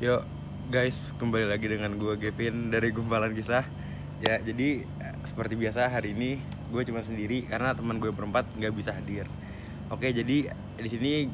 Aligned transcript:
Yuk 0.00 0.24
guys, 0.72 1.12
kembali 1.20 1.44
lagi 1.44 1.68
dengan 1.68 1.92
gue 2.00 2.16
Gavin 2.16 2.72
dari 2.72 2.88
Gumpalan 2.88 3.36
Kisah. 3.36 3.68
Ya 4.24 4.40
jadi 4.40 4.88
eh, 4.88 5.16
seperti 5.28 5.60
biasa 5.60 5.92
hari 5.92 6.16
ini 6.16 6.40
gue 6.72 6.88
cuma 6.88 7.04
sendiri 7.04 7.44
karena 7.44 7.76
teman 7.76 8.00
gue 8.00 8.08
berempat 8.08 8.48
nggak 8.56 8.72
bisa 8.72 8.96
hadir. 8.96 9.28
Oke 9.92 10.08
jadi 10.08 10.56
di 10.56 10.88
sini 10.88 11.28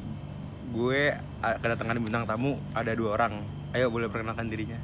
gue 0.75 1.15
eh, 1.15 1.57
kedatangan 1.63 1.95
bintang 1.95 2.27
tamu 2.27 2.59
ada 2.75 2.91
dua 2.91 3.15
orang. 3.15 3.39
Ayo 3.71 3.87
boleh 3.87 4.11
perkenalkan 4.11 4.51
dirinya. 4.51 4.83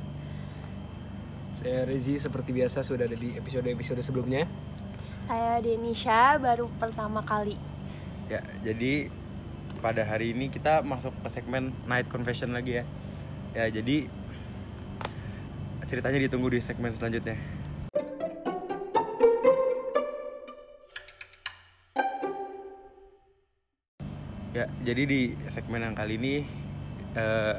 Saya 1.59 1.83
Rezi 1.83 2.15
seperti 2.15 2.55
biasa 2.55 2.87
sudah 2.87 3.03
ada 3.03 3.19
di 3.19 3.35
episode-episode 3.35 3.99
sebelumnya. 3.99 4.47
Saya 5.27 5.59
Denisha 5.59 6.39
baru 6.39 6.71
pertama 6.79 7.19
kali. 7.27 7.59
Ya 8.31 8.47
jadi 8.63 9.11
pada 9.83 10.07
hari 10.07 10.31
ini 10.31 10.47
kita 10.47 10.87
masuk 10.87 11.11
ke 11.19 11.27
segmen 11.27 11.75
Night 11.83 12.07
Confession 12.07 12.55
lagi 12.55 12.79
ya 12.79 12.87
Ya 13.53 13.69
jadi 13.69 14.09
ceritanya 15.85 16.19
ditunggu 16.25 16.49
di 16.49 16.59
segmen 16.59 16.89
selanjutnya 16.89 17.37
Ya, 24.53 24.69
jadi 24.85 25.09
di 25.09 25.33
segmen 25.49 25.81
yang 25.81 25.97
kali 25.97 26.13
ini 26.21 26.45
eh 27.17 27.57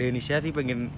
Denisha 0.00 0.40
sih 0.40 0.48
pengen 0.48 0.88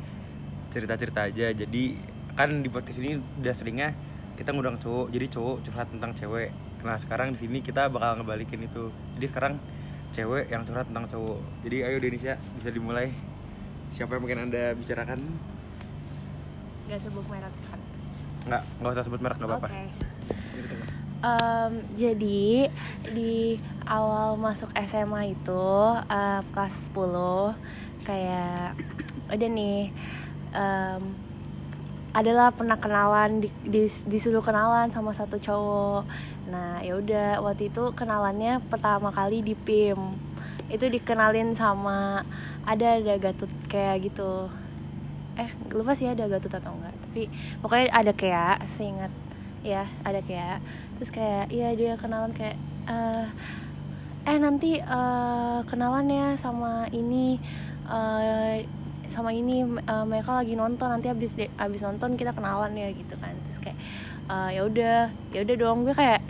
cerita-cerita 0.70 1.26
aja. 1.26 1.50
Jadi 1.50 1.98
kan 2.38 2.62
di 2.62 2.70
podcast 2.70 3.02
ini 3.02 3.18
udah 3.18 3.50
seringnya 3.50 3.98
kita 4.38 4.54
ngundang 4.54 4.78
cowok, 4.78 5.10
jadi 5.10 5.26
cowok 5.26 5.56
curhat 5.66 5.90
tentang 5.90 6.14
cewek. 6.14 6.54
Nah 6.86 6.94
sekarang 7.02 7.34
di 7.34 7.38
sini 7.42 7.58
kita 7.66 7.90
bakal 7.90 8.22
ngebalikin 8.22 8.62
itu. 8.62 8.94
Jadi 9.18 9.26
sekarang 9.26 9.58
cewek 10.14 10.54
yang 10.54 10.62
curhat 10.62 10.86
tentang 10.86 11.10
cowok. 11.10 11.66
Jadi 11.66 11.76
ayo 11.82 11.98
Denisha 11.98 12.38
bisa 12.54 12.70
dimulai. 12.70 13.10
Siapa 13.92 14.16
yang 14.16 14.22
pengen 14.24 14.40
anda 14.48 14.72
bicarakan? 14.72 15.20
Gak 16.88 17.00
sebut 17.00 17.24
merek 17.28 17.54
kan. 17.68 17.80
Nggak, 18.42 18.62
nggak 18.80 18.92
usah 18.92 19.04
sebut 19.04 19.20
merek 19.20 19.36
nggak 19.38 19.50
apa-apa. 19.50 19.68
Oke. 19.68 19.84
Em, 21.22 21.72
jadi 21.94 22.66
di 23.14 23.54
awal 23.86 24.34
masuk 24.34 24.74
SMA 24.82 25.30
itu 25.30 25.66
eh, 26.10 26.40
kelas 26.50 26.90
10 26.90 27.54
kayak 28.02 28.74
udah 29.30 29.48
nih 29.48 29.94
em, 30.50 31.02
adalah 32.12 32.52
pernah 32.52 32.76
kenalan 32.76 33.40
di, 33.40 33.48
di- 33.64 34.04
disuruh 34.04 34.42
kenalan 34.42 34.90
sama 34.90 35.14
satu 35.14 35.38
cowok. 35.38 36.04
Nah, 36.50 36.82
ya 36.84 36.98
udah 36.98 37.40
waktu 37.40 37.72
itu 37.72 37.94
kenalannya 37.94 38.60
pertama 38.66 39.08
kali 39.08 39.40
di 39.40 39.54
PIM. 39.54 39.96
Itu 40.70 40.86
dikenalin 40.86 41.56
sama 41.56 42.22
ada 42.62 42.98
ada 43.00 43.14
Gatut 43.18 43.50
kayak 43.66 44.12
gitu. 44.12 44.50
Eh, 45.40 45.48
lupa 45.72 45.96
sih 45.96 46.06
ada 46.06 46.28
Gatut 46.28 46.52
atau 46.52 46.76
enggak. 46.76 46.94
Tapi 47.08 47.22
pokoknya 47.64 47.86
ada 47.90 48.12
kayak 48.12 48.68
seingat. 48.68 49.12
Ya 49.62 49.86
ada 50.02 50.18
kayak 50.18 50.58
terus 50.98 51.14
kayak 51.14 51.46
iya 51.54 51.70
dia 51.78 51.94
kenalan 51.94 52.34
kayak 52.34 52.58
eh 52.90 53.26
eh 54.26 54.36
nanti 54.38 54.78
eh, 54.78 55.60
kenalan 55.66 56.06
ya 56.10 56.28
sama 56.34 56.90
ini 56.90 57.38
eh, 57.86 58.66
sama 59.06 59.30
ini 59.34 59.62
eh, 59.62 60.04
mereka 60.06 60.34
lagi 60.34 60.58
nonton. 60.58 60.90
Nanti 60.90 61.06
habis 61.10 61.38
habis 61.58 61.80
nonton 61.82 62.18
kita 62.18 62.34
kenalan 62.34 62.74
ya 62.74 62.90
gitu 62.90 63.14
kan. 63.22 63.34
Terus 63.46 63.58
kayak 63.62 63.78
eh, 64.30 64.50
ya 64.58 64.62
udah 64.66 64.98
ya 65.30 65.40
udah 65.46 65.56
dong. 65.58 65.86
Gue 65.86 65.94
kayak 65.94 66.22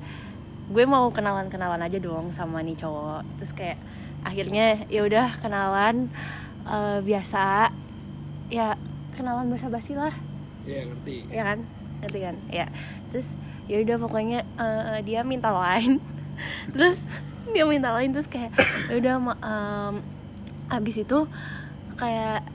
gue 0.73 0.85
mau 0.89 1.09
kenalan 1.13 1.53
kenalan 1.53 1.81
aja 1.81 1.99
dong 2.01 2.33
sama 2.37 2.61
nih 2.61 2.77
cowok. 2.77 3.25
Terus 3.41 3.53
kayak 3.57 3.79
akhirnya 4.23 4.87
ya 4.89 5.03
udah 5.07 5.35
kenalan 5.43 6.09
eh, 6.67 6.99
biasa. 7.03 7.71
Ya 8.53 8.77
kenalan 9.17 9.51
basa 9.53 9.69
basi 9.69 9.95
lah. 9.95 10.15
Iya 10.67 10.89
ngerti. 10.89 11.17
ya 11.29 11.43
kan? 11.43 11.59
Ngerti 12.03 12.19
kan? 12.23 12.37
Ya 12.49 12.67
terus 13.11 13.35
ya 13.71 13.79
udah 13.83 13.97
pokoknya 13.99 14.47
eh, 14.59 14.99
dia 15.07 15.23
minta 15.23 15.51
line 15.55 16.03
terus 16.75 17.07
dia 17.53 17.67
minta 17.69 17.93
line 17.95 18.11
terus 18.15 18.27
kayak 18.31 18.55
ya 18.89 18.95
udah 18.97 19.15
em, 19.43 19.95
abis 20.73 21.05
itu 21.05 21.29
kayak 22.01 22.47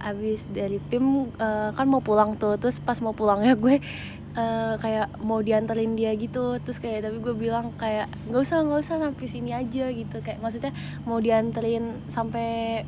abis 0.00 0.48
dari 0.48 0.80
pim 0.80 1.28
eh, 1.36 1.70
kan 1.76 1.86
mau 1.86 2.00
pulang 2.00 2.34
tuh. 2.40 2.56
Terus 2.56 2.80
pas 2.80 2.96
mau 3.04 3.12
pulangnya 3.12 3.54
gue 3.54 3.84
eh, 4.32 4.74
kayak 4.76 5.18
mau 5.20 5.40
dianterin 5.40 5.94
dia 5.94 6.14
gitu. 6.14 6.58
Terus 6.60 6.78
kayak 6.78 7.06
tapi 7.06 7.18
gue 7.18 7.34
bilang 7.34 7.74
kayak 7.74 8.06
nggak 8.28 8.40
usah 8.40 8.62
nggak 8.62 8.80
usah 8.80 8.96
sampai 9.00 9.26
sini 9.26 9.50
aja 9.50 9.90
gitu. 9.90 10.16
Kayak 10.22 10.38
maksudnya 10.38 10.72
mau 11.02 11.18
dianterin 11.18 12.04
sampai 12.06 12.82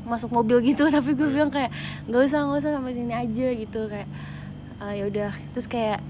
masuk 0.00 0.32
mobil 0.32 0.58
gitu 0.64 0.90
tapi 0.96 1.14
gue 1.14 1.28
bilang 1.30 1.52
kayak 1.54 1.70
nggak 2.10 2.22
usah 2.26 2.42
nggak 2.42 2.60
usah 2.66 2.72
sampai 2.74 2.92
sini 2.94 3.14
aja 3.14 3.46
gitu. 3.54 3.80
Kayak 3.86 4.08
"Ah, 4.80 4.92
ya 4.96 5.04
udah. 5.06 5.30
Terus 5.52 5.66
kayak 5.68 6.00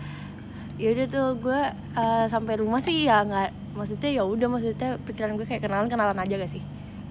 ya 0.81 0.89
udah 0.97 1.07
tuh 1.11 1.29
gue 1.37 1.61
eh, 1.99 2.27
sampai 2.31 2.55
rumah 2.57 2.81
sih 2.81 3.05
ya 3.05 3.21
nggak 3.21 3.77
maksudnya 3.77 4.11
ya 4.11 4.23
udah 4.25 4.49
maksudnya 4.49 4.97
pikiran 5.05 5.37
gue 5.37 5.45
kayak 5.47 5.63
kenalan 5.63 5.87
kenalan 5.93 6.17
aja 6.17 6.35
gak 6.41 6.49
sih? 6.51 6.63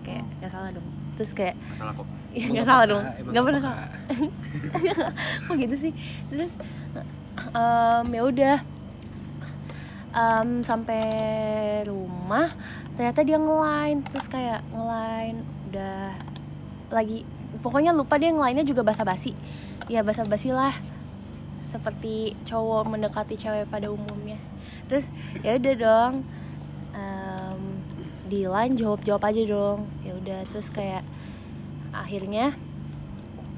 Kayak 0.02 0.26
nggak 0.42 0.52
salah 0.52 0.70
dong. 0.74 0.88
Terus 1.20 1.32
kayak 1.36 1.56
Masalah 1.76 1.94
kok. 1.94 2.08
nggak 2.56 2.66
salah 2.66 2.86
dong. 2.90 3.04
Nggak 3.30 3.44
pernah 3.46 3.62
salah. 3.62 3.86
kok 5.46 5.56
gitu 5.60 5.76
sih? 5.78 5.92
Terus 6.32 6.52
em, 7.54 8.06
ya 8.12 8.22
udah. 8.24 8.58
Em, 10.10 10.50
sampai 10.66 11.06
rumah 11.86 12.50
ternyata 12.98 13.22
dia 13.24 13.38
ngelain 13.40 14.04
terus 14.04 14.28
kayak 14.28 14.60
ngelain 14.76 15.46
udah 15.70 16.12
lagi 16.90 17.24
pokoknya 17.64 17.96
lupa 17.96 18.18
dia 18.18 18.34
ngelainnya 18.34 18.66
juga 18.66 18.82
basa-basi. 18.82 19.38
Ya 19.88 20.02
basa-basi 20.02 20.52
lah 20.54 20.74
seperti 21.62 22.34
cowok 22.50 22.90
mendekati 22.90 23.38
cewek 23.38 23.70
pada 23.70 23.94
umumnya. 23.94 24.42
Terus 24.90 25.08
ya 25.46 25.56
udah 25.56 25.76
dong. 25.78 26.14
Em, 26.98 27.62
di 28.30 28.46
line 28.46 28.74
jawab 28.78 29.02
jawab 29.06 29.30
aja 29.30 29.42
dong. 29.46 29.86
Ya 30.02 30.18
udah 30.18 30.40
terus 30.50 30.74
kayak 30.74 31.06
akhirnya 31.94 32.54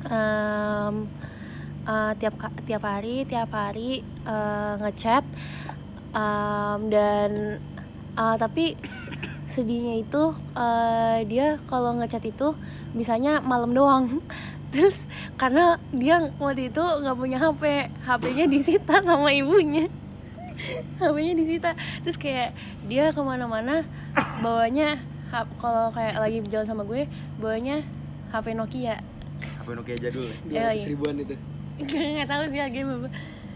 em, 0.08 1.08
eh, 1.88 2.12
tiap 2.18 2.36
tiap 2.66 2.84
hari 2.84 3.26
tiap 3.26 3.50
hari 3.54 4.02
eh, 4.26 4.74
ngechat 4.82 5.24
em, 6.14 6.80
dan 6.92 7.32
eh, 8.18 8.36
tapi 8.38 8.76
sedihnya 9.48 10.00
itu 10.00 10.32
eh, 10.56 11.28
dia 11.28 11.60
kalau 11.68 11.96
ngechat 12.00 12.24
itu 12.24 12.56
bisanya 12.96 13.44
malam 13.44 13.76
doang 13.76 14.06
terus 14.72 15.04
karena 15.36 15.76
dia 15.92 16.32
waktu 16.40 16.72
itu 16.72 16.80
nggak 16.80 17.18
punya 17.20 17.38
HP 17.44 17.92
HP-nya 18.08 18.46
disita 18.48 19.04
sama 19.04 19.36
ibunya 19.36 19.92
HP-nya 21.04 21.34
disita 21.36 21.70
terus 22.06 22.16
kayak 22.16 22.56
dia 22.88 23.12
ke 23.12 23.20
mana-mana 23.20 23.84
bawanya 24.40 24.96
hap- 25.32 25.52
kalau 25.60 25.92
kayak 25.92 26.16
lagi 26.20 26.40
berjalan 26.40 26.68
sama 26.68 26.84
gue 26.88 27.04
bawanya 27.36 27.84
HP 28.32 28.56
Nokia 28.56 29.04
HP 29.60 29.68
Nokia 29.76 29.96
jadul 29.98 30.30
ya? 30.30 30.38
Ya, 30.48 30.62
ratus 30.72 30.86
iya. 30.86 30.90
ribuan 30.94 31.16
itu. 31.18 31.36
Nggak 31.86 32.30
tahu 32.30 32.44
sih 32.48 32.60
harganya 32.60 32.86
berapa. 32.88 33.10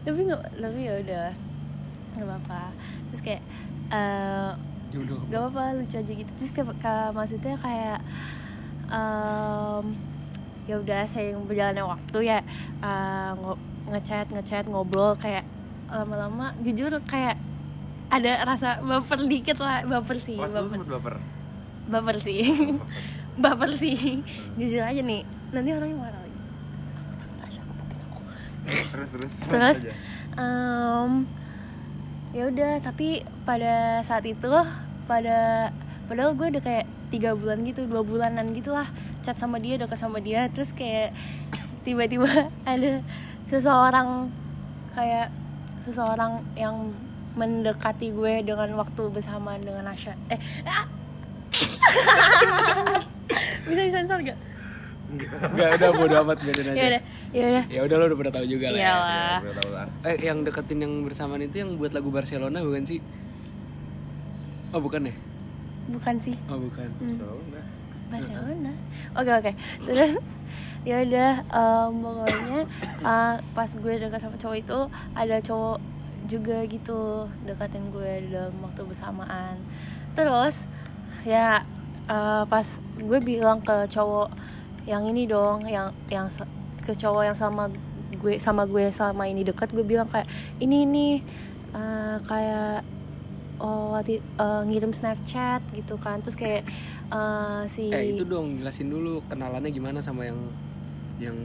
Tapi 0.06 0.20
nggak 0.22 0.42
tapi 0.56 0.80
ya 0.82 0.94
udah 1.02 1.26
nggak 2.16 2.28
apa-apa. 2.28 2.62
Terus 3.12 3.22
kayak 3.22 3.44
eh 3.92 4.52
Jodoh. 4.94 5.20
gak 5.28 5.40
apa-apa 5.42 5.64
lucu 5.76 5.96
aja 5.98 6.14
gitu. 6.14 6.32
Terus 6.40 6.52
kayak, 6.54 6.68
kayak- 6.80 7.14
maksudnya 7.14 7.56
kayak 7.60 8.00
em, 8.88 9.86
ya 10.66 10.76
udah 10.80 11.02
saya 11.06 11.36
berjalannya 11.38 11.86
waktu 11.86 12.18
ya 12.24 12.40
eh, 12.82 13.32
ngo- 13.36 13.62
ngechat 13.86 14.30
ngechat 14.32 14.66
ngobrol 14.66 15.14
kayak 15.16 15.46
lama-lama 15.86 16.58
jujur 16.66 16.90
kayak 17.06 17.38
ada 18.10 18.42
rasa 18.42 18.82
baper 18.82 19.26
dikit 19.26 19.62
lah 19.62 19.86
baper 19.86 20.18
sih 20.18 20.38
lu 20.38 20.42
baper. 20.42 20.82
baper? 20.88 21.16
baper 21.86 22.18
sih. 22.18 22.42
Baper 23.36 23.68
sih. 23.76 24.24
Jujur 24.56 24.80
aja 24.80 25.04
nih 25.04 25.22
nanti 25.52 25.70
orangnya 25.70 25.98
marah 26.00 26.24
Terus 28.66 29.10
terus. 29.14 29.32
terus 29.48 29.80
em, 30.36 31.12
ya 32.36 32.44
udah 32.50 32.82
tapi 32.82 33.22
pada 33.46 34.02
saat 34.02 34.26
itu 34.26 34.52
pada 35.06 35.70
padahal 36.10 36.34
gue 36.34 36.58
udah 36.58 36.64
kayak 36.66 36.86
tiga 37.14 37.38
bulan 37.38 37.62
gitu 37.64 37.86
dua 37.86 38.02
bulanan 38.02 38.52
gitulah 38.52 38.90
chat 39.22 39.38
sama 39.38 39.62
dia 39.62 39.78
dekat 39.78 40.02
sama 40.02 40.18
dia 40.20 40.50
terus 40.50 40.74
kayak 40.74 41.14
tiba-tiba 41.86 42.50
ada 42.68 43.06
seseorang 43.46 44.34
kayak 44.98 45.30
seseorang 45.80 46.42
yang 46.58 46.92
mendekati 47.36 48.16
gue 48.16 48.48
dengan 48.48 48.80
waktu 48.80 49.12
bersamaan 49.12 49.62
dengan 49.62 49.92
Asya 49.92 50.16
eh 50.32 50.40
ah! 50.66 50.88
bisa 53.70 53.82
disensor 53.86 54.20
gak? 54.24 54.40
Enggak 55.18 55.70
udah 55.78 55.90
bodo 55.92 56.16
amat 56.24 56.38
biarin 56.42 56.68
aja. 56.68 56.76
ya 56.76 56.86
udah 56.86 57.02
ya 57.32 57.44
udah 57.46 57.64
Ya 57.68 57.80
udah 57.84 57.96
lo 57.96 58.04
udah 58.08 58.18
pada 58.20 58.32
tahu 58.36 58.46
juga 58.46 58.66
lah. 58.72 58.78
ya. 58.78 58.84
Iyalah. 58.84 59.36
Ya, 59.36 59.44
udah 59.44 59.56
tau 59.56 59.70
lah. 59.72 59.88
Eh 60.04 60.16
yang 60.22 60.38
deketin 60.42 60.80
yang 60.80 60.94
bersamaan 61.02 61.42
itu 61.42 61.56
yang 61.60 61.72
buat 61.76 61.92
lagu 61.92 62.10
Barcelona 62.10 62.60
bukan 62.60 62.84
sih? 62.84 63.00
Oh 64.72 64.80
bukan 64.80 65.08
ya? 65.08 65.16
bukan 65.86 66.18
sih 66.18 66.34
Oh 66.50 66.58
bukan. 66.58 66.90
Hmm. 66.98 67.22
Barcelona 68.10 68.74
oke 69.14 69.32
oke 69.34 69.52
terus 69.86 70.18
ya 70.90 71.02
udah 71.02 71.32
em, 71.46 71.94
pokoknya 72.02 72.62
uh, 73.02 73.36
pas 73.54 73.70
gue 73.70 73.94
dekat 73.98 74.18
sama 74.18 74.38
cowok 74.38 74.58
itu 74.58 74.80
ada 75.14 75.38
cowok 75.42 75.78
juga 76.26 76.66
gitu 76.66 77.30
deketin 77.46 77.94
gue 77.94 78.34
dalam 78.34 78.54
waktu 78.62 78.82
bersamaan 78.82 79.62
terus 80.14 80.66
ya 81.22 81.62
uh, 82.06 82.46
pas 82.46 82.66
gue 82.98 83.20
bilang 83.22 83.62
ke 83.62 83.86
cowok 83.86 84.30
yang 84.86 85.04
ini 85.10 85.26
dong 85.26 85.66
yang 85.66 85.90
yang 86.10 86.30
ke 86.86 86.94
cowok 86.94 87.24
yang 87.34 87.38
sama 87.38 87.70
gue 88.16 88.38
sama 88.38 88.64
gue 88.70 88.90
selama 88.94 89.26
ini 89.26 89.42
dekat 89.42 89.74
gue 89.74 89.82
bilang 89.82 90.08
kayak 90.10 90.30
ini 90.62 90.86
ini 90.86 91.08
uh, 91.74 92.18
kayak 92.26 92.86
oh 93.60 93.96
uh, 93.96 94.62
ngirim 94.68 94.92
Snapchat 94.92 95.64
gitu 95.74 95.96
kan. 96.00 96.22
Terus 96.22 96.38
kayak 96.38 96.64
uh, 97.12 97.64
si 97.66 97.92
Eh 97.92 98.16
itu 98.16 98.24
dong 98.28 98.60
jelasin 98.62 98.92
dulu 98.92 99.24
kenalannya 99.28 99.72
gimana 99.72 100.00
sama 100.04 100.28
yang 100.28 100.40
yang 101.20 101.38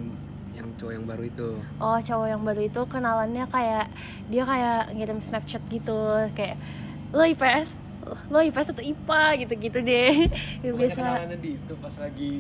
yang 0.51 0.67
cowok 0.77 0.93
yang 0.93 1.07
baru 1.07 1.23
itu. 1.25 1.49
oh 1.79 1.99
cowok 2.03 2.27
yang 2.27 2.43
baru 2.43 2.61
itu 2.67 2.81
kenalannya 2.91 3.45
kayak 3.49 3.87
dia 4.29 4.43
kayak 4.45 4.83
ngirim 4.93 5.19
Snapchat 5.23 5.63
gitu 5.71 6.27
kayak 6.35 6.59
lo 7.15 7.23
IPS 7.23 7.79
lo 8.29 8.43
IPS 8.43 8.75
atau 8.75 8.83
IPA 8.83 9.23
gitu-gitu 9.47 9.79
deh. 9.81 10.27
Ya, 10.61 10.71
Bukannya 10.75 10.79
biasa 10.83 11.01
kenalannya 11.01 11.39
di 11.39 11.51
itu 11.55 11.75
pas 11.79 11.95
lagi 12.01 12.35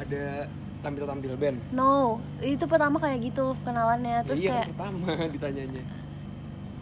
ada 0.00 0.48
tampil-tampil 0.80 1.36
band. 1.36 1.58
no 1.70 2.16
itu 2.40 2.64
pertama 2.64 2.96
kayak 2.96 3.20
gitu 3.22 3.52
kenalannya 3.60 4.24
terus 4.24 4.40
ya, 4.40 4.42
iya 4.42 4.52
kayak 4.56 4.68
pertama 4.72 5.06
ditanyanya. 5.36 5.82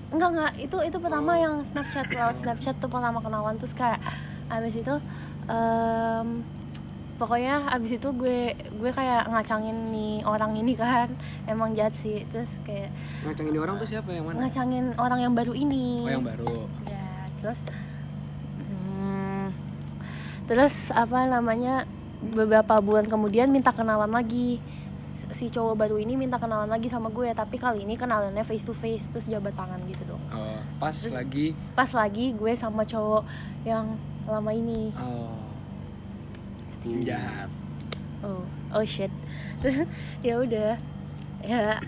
enggak 0.09 0.29
enggak 0.31 0.53
itu 0.57 0.77
itu 0.85 0.99
pertama 0.99 1.31
Oh. 1.31 1.37
yang 1.37 1.55
Snapchat 1.61 2.07
lewat 2.09 2.37
Snapchat 2.37 2.75
tuh 2.77 2.87
pertama 2.87 3.19
kenalan 3.19 3.55
terus 3.57 3.73
kayak 3.73 3.99
abis 4.49 4.79
itu 4.79 4.95
em, 5.45 6.47
pokoknya 7.19 7.69
abis 7.69 7.99
itu 7.99 8.09
gue 8.13 8.41
gue 8.55 8.91
kayak 8.91 9.27
ngacangin 9.27 9.91
nih 9.91 10.23
orang 10.23 10.55
ini 10.55 10.73
kan 10.73 11.11
emang 11.45 11.75
jahat 11.75 11.93
sih 11.93 12.23
terus 12.29 12.63
kayak 12.63 12.95
Ngacangin 13.21 13.59
orang 13.59 13.77
tuh 13.77 13.89
siapa 13.89 14.09
yang 14.09 14.25
mana? 14.25 14.47
ngacangin 14.47 14.95
orang 14.95 15.19
yang 15.21 15.35
baru 15.35 15.53
ini 15.53 16.07
Oh 16.07 16.13
yang 16.15 16.25
baru. 16.25 16.71
ya 16.87 17.05
terus 17.37 17.59
hmm, 18.57 19.47
terus 20.47 20.75
apa 20.91 21.27
namanya 21.27 21.85
beberapa 22.21 22.79
bulan 22.79 23.07
kemudian 23.07 23.49
minta 23.49 23.71
kenalan 23.71 24.11
lagi. 24.11 24.59
Si 25.35 25.51
cowok 25.51 25.75
baru 25.75 25.97
ini 25.99 26.15
minta 26.15 26.39
kenalan 26.39 26.71
lagi 26.71 26.87
sama 26.87 27.11
gue 27.11 27.27
tapi 27.35 27.59
kali 27.59 27.83
ini 27.83 27.99
kenalannya 27.99 28.47
face 28.47 28.63
to 28.63 28.71
face 28.71 29.11
terus 29.11 29.27
jabat 29.27 29.51
tangan 29.53 29.83
gitu 29.91 30.07
dong. 30.07 30.23
Oh, 30.31 30.63
pas 30.79 30.95
Terus- 30.95 31.11
lagi? 31.11 31.47
pas 31.75 31.91
lagi 31.91 32.31
gue 32.33 32.53
sama 32.55 32.87
cowok 32.87 33.27
yang 33.67 33.99
lama 34.31 34.51
ini. 34.55 34.95
Oh. 34.95 35.35
Jahat. 37.03 37.51
oh 38.25 38.47
oh 38.73 38.85
shit. 38.87 39.11
Terus 39.61 39.85
ya 40.27 40.39
udah. 40.41 40.79
Ya 41.43 41.83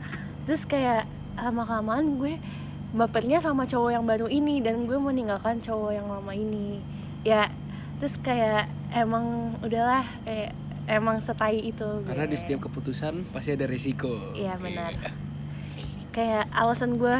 terus 0.45 0.67
kayak 0.67 1.07
lama 1.39 1.63
kelamaan 1.65 2.19
gue 2.19 2.37
bapernya 2.91 3.39
sama 3.39 3.65
cowok 3.65 3.95
yang 3.95 4.05
baru 4.05 4.27
ini 4.27 4.59
dan 4.59 4.85
gue 4.85 4.99
meninggalkan 4.99 5.63
cowok 5.63 5.95
yang 5.95 6.11
lama 6.11 6.35
ini. 6.35 6.83
Ya 7.23 7.47
terus 8.01 8.17
kayak 8.19 8.65
emang 8.91 9.55
udahlah 9.61 10.03
kayak 10.25 10.57
emang 10.89 11.21
setai 11.21 11.61
itu 11.63 11.87
Karena 12.03 12.25
gue. 12.27 12.33
di 12.33 12.37
setiap 12.37 12.67
keputusan 12.67 13.31
pasti 13.31 13.55
ada 13.55 13.69
resiko. 13.69 14.35
Iya 14.35 14.57
benar. 14.57 14.91
Kayak 16.11 16.51
alasan 16.51 16.97
gue 16.97 17.15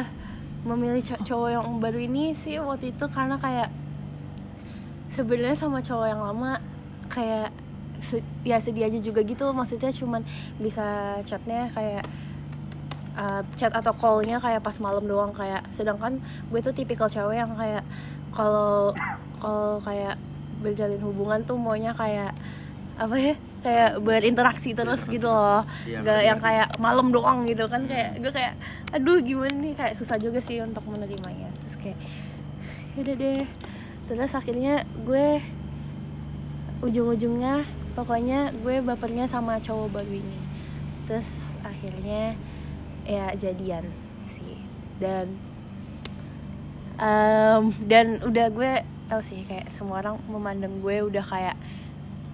memilih 0.61 0.99
co- 0.99 1.21
cowok 1.23 1.49
yang 1.49 1.65
baru 1.79 1.99
ini 2.01 2.35
sih 2.35 2.59
waktu 2.59 2.91
itu 2.91 3.05
karena 3.07 3.39
kayak 3.39 3.69
sebenarnya 5.07 5.55
sama 5.55 5.79
cowok 5.79 6.07
yang 6.07 6.21
lama 6.21 6.59
kayak 7.07 7.49
ya 8.41 8.57
sedih 8.57 8.89
aja 8.89 8.97
juga 8.97 9.21
gitu 9.21 9.45
maksudnya 9.53 9.93
cuman 9.93 10.25
bisa 10.57 11.17
chatnya 11.21 11.69
kayak 11.69 12.01
uh, 13.13 13.41
chat 13.53 13.69
atau 13.69 13.93
callnya 13.93 14.41
kayak 14.41 14.61
pas 14.61 14.73
malam 14.81 15.05
doang 15.05 15.29
kayak 15.31 15.61
sedangkan 15.69 16.17
gue 16.49 16.59
tuh 16.59 16.73
tipikal 16.73 17.05
cewek 17.05 17.37
yang 17.37 17.53
kayak 17.53 17.85
kalau 18.33 18.89
kalau 19.37 19.77
kayak 19.81 20.17
berjalin 20.61 21.01
hubungan 21.01 21.41
tuh 21.43 21.57
maunya 21.57 21.91
kayak 21.97 22.31
apa 23.01 23.15
ya 23.17 23.33
kayak 23.61 23.91
berinteraksi 24.01 24.73
terus 24.73 25.05
gitu 25.05 25.29
loh. 25.29 25.65
Iya, 25.85 26.01
gak 26.01 26.21
yang 26.21 26.39
kayak 26.41 26.67
malam 26.81 27.13
doang 27.13 27.45
gitu 27.45 27.69
kan 27.69 27.85
kayak 27.85 28.21
gue 28.21 28.33
kayak 28.33 28.57
aduh 28.93 29.21
gimana 29.21 29.53
nih? 29.53 29.73
Kayak 29.77 29.93
susah 29.97 30.17
juga 30.17 30.41
sih 30.41 30.61
untuk 30.61 30.85
menerimanya. 30.89 31.49
Terus 31.61 31.75
kayak 31.77 31.97
udah 32.97 33.15
deh. 33.17 33.45
Terus 34.09 34.31
akhirnya 34.33 34.85
gue 35.05 35.41
ujung-ujungnya 36.81 37.65
pokoknya 37.93 38.53
gue 38.65 38.81
bapernya 38.81 39.29
sama 39.29 39.61
cowok 39.61 40.01
baru 40.01 40.13
ini. 40.17 40.39
Terus 41.05 41.57
akhirnya 41.61 42.33
ya 43.05 43.33
jadian 43.37 43.85
sih. 44.25 44.57
Dan 44.97 45.37
em, 46.97 47.63
dan 47.85 48.21
udah 48.25 48.47
gue 48.49 48.73
tahu 49.11 49.21
sih 49.27 49.43
kayak 49.43 49.67
semua 49.67 49.99
orang 49.99 50.15
memandang 50.31 50.79
gue 50.79 51.03
udah 51.03 51.19
kayak 51.19 51.59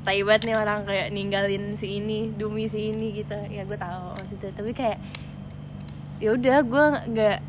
tai 0.05 0.21
banget 0.21 0.53
nih 0.53 0.55
orang 0.61 0.85
kayak 0.85 1.09
ninggalin 1.09 1.73
si 1.73 1.97
ini 1.97 2.29
demi 2.37 2.69
si 2.69 2.93
ini 2.93 3.17
gitu. 3.17 3.33
Ya 3.49 3.65
gue 3.65 3.75
tahu 3.75 4.13
maksudnya. 4.13 4.53
Tapi 4.53 4.71
kayak 4.77 5.01
ya 6.21 6.37
udah 6.37 6.57
gue 6.61 6.85
nggak 7.11 7.39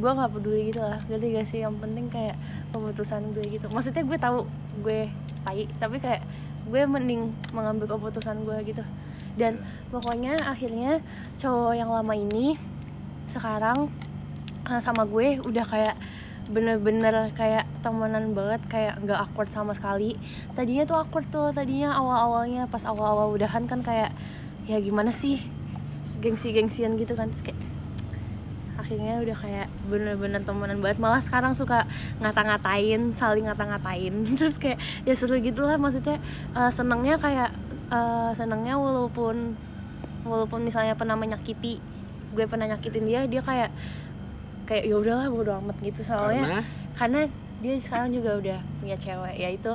gue 0.00 0.10
nggak 0.10 0.30
peduli 0.32 0.72
gitu 0.72 0.80
lah. 0.80 0.98
Ngerti 1.06 1.26
gak 1.36 1.46
sih? 1.46 1.60
Yang 1.60 1.76
penting 1.84 2.06
kayak 2.08 2.36
keputusan 2.72 3.36
gue 3.36 3.44
gitu. 3.46 3.66
Maksudnya 3.70 4.02
gue 4.02 4.18
tahu 4.18 4.38
gue 4.80 5.00
tai 5.44 5.68
tapi 5.76 6.00
kayak 6.00 6.24
gue 6.64 6.82
mending 6.88 7.30
mengambil 7.52 7.94
keputusan 7.94 8.42
gue 8.42 8.58
gitu. 8.64 8.82
Dan 9.36 9.60
pokoknya 9.92 10.40
akhirnya 10.48 11.04
cowok 11.38 11.76
yang 11.76 11.92
lama 11.92 12.16
ini 12.16 12.56
sekarang 13.28 13.92
eh, 14.66 14.80
sama 14.80 15.04
gue 15.06 15.38
udah 15.44 15.62
kayak 15.62 15.94
bener-bener 16.50 17.32
kayak 17.32 17.64
temenan 17.80 18.36
banget 18.36 18.60
kayak 18.68 19.00
nggak 19.00 19.16
awkward 19.16 19.48
sama 19.48 19.72
sekali. 19.72 20.16
Tadinya 20.52 20.84
tuh 20.84 20.96
awkward 21.00 21.28
tuh 21.32 21.52
tadinya 21.56 21.96
awal-awalnya 21.96 22.68
pas 22.68 22.84
awal-awal 22.84 23.32
udahan 23.32 23.64
kan 23.64 23.80
kayak 23.80 24.12
ya 24.68 24.80
gimana 24.80 25.12
sih 25.12 25.40
gengsi-gengsian 26.20 26.96
gitu 26.96 27.12
kan 27.16 27.28
terus 27.28 27.44
kayak 27.44 27.60
akhirnya 28.84 29.20
udah 29.24 29.36
kayak 29.40 29.68
bener-bener 29.88 30.44
temenan 30.44 30.84
banget. 30.84 31.00
Malah 31.00 31.24
sekarang 31.24 31.56
suka 31.56 31.88
ngata-ngatain 32.20 33.16
saling 33.16 33.48
ngata-ngatain. 33.48 34.12
Terus 34.38 34.60
kayak 34.60 34.76
ya 35.08 35.16
seru 35.16 35.40
gitu 35.40 35.64
lah 35.64 35.80
maksudnya 35.80 36.20
eh, 36.52 36.68
senangnya 36.68 37.16
kayak 37.16 37.50
eh, 37.88 38.30
senangnya 38.36 38.76
walaupun 38.76 39.56
walaupun 40.28 40.60
misalnya 40.64 40.92
pernah 40.96 41.16
menyakiti 41.16 41.80
gue 42.34 42.44
pernah 42.50 42.66
nyakitin 42.66 43.04
dia 43.06 43.20
dia 43.30 43.40
kayak 43.40 43.70
kayak 44.64 44.84
ya 44.88 44.96
udahlah 44.96 45.28
bodo 45.28 45.52
amat 45.64 45.76
gitu. 45.80 46.00
Soalnya 46.04 46.42
Karena? 46.44 46.60
karena 46.94 47.20
dia 47.64 47.74
sekarang 47.80 48.12
juga 48.12 48.36
udah 48.36 48.58
punya 48.80 48.96
cewek 49.00 49.34
yaitu 49.40 49.72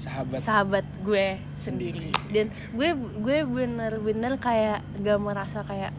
sahabat. 0.00 0.40
sahabat 0.40 0.86
gue 1.04 1.40
sendiri. 1.56 2.12
Dan 2.32 2.52
gue 2.72 2.90
gue 3.20 3.38
bener-bener 3.44 4.36
kayak 4.40 4.84
gak 5.00 5.20
merasa 5.20 5.64
kayak 5.64 5.92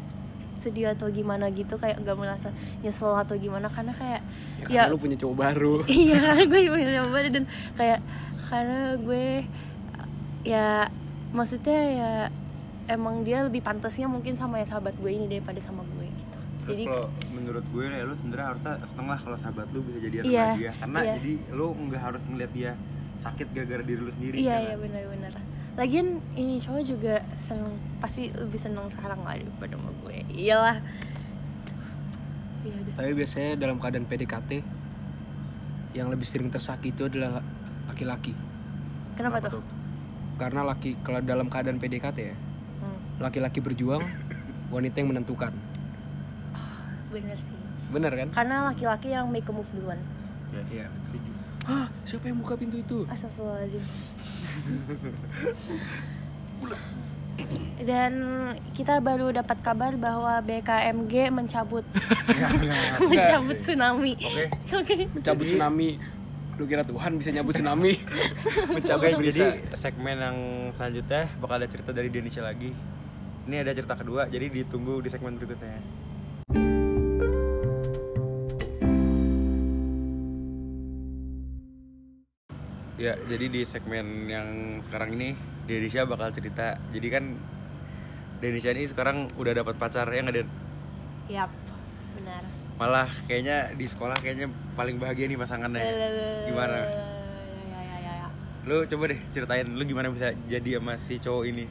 sedih 0.62 0.94
atau 0.94 1.10
gimana 1.10 1.50
gitu 1.50 1.82
kayak 1.82 1.98
gak 2.06 2.18
merasa 2.18 2.54
nyesel 2.86 3.18
atau 3.18 3.34
gimana 3.34 3.66
karena 3.74 3.98
kayak 3.98 4.22
ya, 4.70 4.86
karena 4.86 4.94
lu 4.94 5.02
punya 5.02 5.18
cowok 5.18 5.38
baru. 5.38 5.76
Iya 6.06 6.16
karena 6.22 6.44
gue 6.46 6.62
punya 6.70 6.88
coba 7.02 7.18
dan 7.26 7.44
kayak 7.78 8.00
karena 8.52 8.82
gue 9.02 9.28
ya 10.42 10.90
maksudnya 11.32 11.80
ya 11.82 12.12
emang 12.90 13.24
dia 13.24 13.46
lebih 13.46 13.64
pantasnya 13.64 14.06
mungkin 14.06 14.36
sama 14.36 14.60
ya 14.62 14.68
sahabat 14.68 14.98
gue 15.00 15.10
ini 15.10 15.26
daripada 15.26 15.58
sama 15.58 15.82
gue 15.98 16.06
gitu. 16.06 16.38
Terus 16.38 16.70
jadi 16.70 16.84
kalau 16.86 17.10
menurut 17.42 17.66
gue 17.74 17.84
ya 17.90 18.04
lu 18.06 18.14
sebenarnya 18.14 18.48
harusnya 18.54 18.74
setengah 18.86 19.18
kalau 19.18 19.38
sahabat 19.42 19.68
lu 19.74 19.80
bisa 19.82 19.98
jadian 20.00 20.24
Iya, 20.24 20.46
sama 20.46 20.58
dia 20.58 20.72
karena 20.78 21.00
iya. 21.02 21.14
jadi 21.18 21.34
lu 21.58 21.68
nggak 21.74 22.02
harus 22.02 22.22
melihat 22.30 22.52
dia 22.54 22.72
sakit 23.22 23.48
gara-gara 23.54 23.84
diri 23.86 24.02
lu 24.02 24.12
sendiri 24.14 24.36
iya 24.38 24.56
kan? 24.58 24.62
iya 24.62 24.76
benar-benar 24.78 25.34
lagian 25.72 26.08
ini 26.36 26.60
cowok 26.60 26.84
juga 26.84 27.16
seneng 27.40 27.74
pasti 28.04 28.28
lebih 28.36 28.60
seneng 28.60 28.92
sekarang 28.92 29.24
lah 29.24 29.40
daripada 29.40 29.80
sama 29.80 29.92
gue. 30.04 30.18
Iyalah. 30.36 30.78
Iya 32.68 32.76
udah. 32.76 32.94
Tapi 33.00 33.12
biasanya 33.16 33.52
dalam 33.56 33.80
keadaan 33.80 34.04
PDKT 34.04 34.52
yang 35.96 36.12
lebih 36.12 36.28
sering 36.28 36.52
tersakiti 36.52 36.92
itu 36.92 37.08
adalah 37.08 37.40
laki-laki. 37.88 38.36
Kenapa, 39.16 39.40
tuh, 39.40 39.64
karena 40.36 40.62
laki 40.68 40.98
kalau 41.06 41.24
dalam 41.24 41.48
keadaan 41.48 41.78
PDKT 41.78 42.18
ya 42.20 42.36
Hmm, 42.82 42.98
laki-laki 43.22 43.62
berjuang 43.62 44.02
wanita 44.76 45.06
yang 45.06 45.14
menentukan 45.14 45.54
bener 47.12 47.38
sih 47.38 47.60
bener 47.92 48.12
kan 48.16 48.28
karena 48.32 48.56
laki-laki 48.72 49.12
yang 49.12 49.28
make 49.28 49.48
a 49.48 49.54
move 49.54 49.68
duluan 49.76 50.00
iya 50.72 50.88
betul 50.88 51.20
Hah, 51.62 51.86
siapa 52.10 52.26
yang 52.26 52.42
buka 52.42 52.58
pintu 52.58 52.82
itu 52.82 53.06
Astagfirullahaladzim 53.06 53.86
Dan 57.82 58.14
kita 58.78 59.02
baru 59.02 59.34
dapat 59.34 59.62
kabar 59.62 59.94
bahwa 59.98 60.42
BKMG 60.46 61.34
mencabut 61.34 61.86
enggak. 62.30 63.02
mencabut 63.10 63.58
tsunami. 63.58 64.14
Oke. 64.14 64.46
Oke. 64.78 64.96
mencabut 65.10 65.46
tsunami 65.50 65.98
lu 66.60 66.70
kira 66.70 66.86
Tuhan 66.86 67.18
bisa 67.18 67.34
nyabut 67.34 67.58
tsunami 67.58 67.98
Oke, 68.78 69.10
jadi 69.34 69.66
segmen 69.74 70.14
yang 70.22 70.38
selanjutnya 70.78 71.26
bakal 71.42 71.58
ada 71.58 71.66
cerita 71.66 71.90
dari 71.90 72.14
Denisha 72.14 72.46
lagi. 72.46 72.70
Ini 73.50 73.66
ada 73.66 73.74
cerita 73.74 73.98
kedua, 73.98 74.30
jadi 74.30 74.46
ditunggu 74.54 75.02
di 75.02 75.10
segmen 75.10 75.42
berikutnya. 75.42 75.82
Ya, 83.02 83.18
jadi 83.18 83.50
di 83.50 83.66
segmen 83.66 84.30
yang 84.30 84.78
sekarang 84.86 85.18
ini 85.18 85.34
Denisha 85.66 86.06
bakal 86.06 86.30
cerita. 86.38 86.78
Jadi 86.94 87.08
kan 87.10 87.34
Denisha 88.38 88.70
ini 88.78 88.86
sekarang 88.86 89.26
udah 89.42 89.58
dapat 89.58 89.74
pacar 89.82 90.06
ya 90.06 90.22
nggak 90.22 90.38
Den? 90.38 90.50
Yap, 91.26 91.50
benar. 92.14 92.46
Malah 92.78 93.10
kayaknya 93.26 93.74
di 93.74 93.90
sekolah 93.90 94.22
kayaknya 94.22 94.54
paling 94.78 95.02
bahagia 95.02 95.26
nih 95.26 95.34
pasangannya. 95.34 95.82
Gimana? 96.46 96.78
Ya, 96.78 96.94
ya, 97.74 97.98
ya, 98.06 98.14
ya. 98.22 98.28
Lu 98.70 98.86
coba 98.86 99.04
deh 99.10 99.20
ceritain 99.34 99.66
lu 99.66 99.82
gimana 99.82 100.14
bisa 100.14 100.38
jadi 100.46 100.78
sama 100.78 101.02
si 101.02 101.18
cowok 101.18 101.44
ini. 101.50 101.66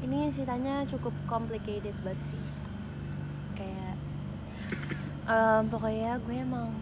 Ini 0.00 0.32
ceritanya 0.32 0.88
cukup 0.88 1.12
complicated 1.28 1.92
banget 2.00 2.24
sih. 2.24 2.42
Kayak 3.52 4.00
em, 5.36 5.62
pokoknya 5.68 6.16
gue 6.24 6.40
emang 6.40 6.72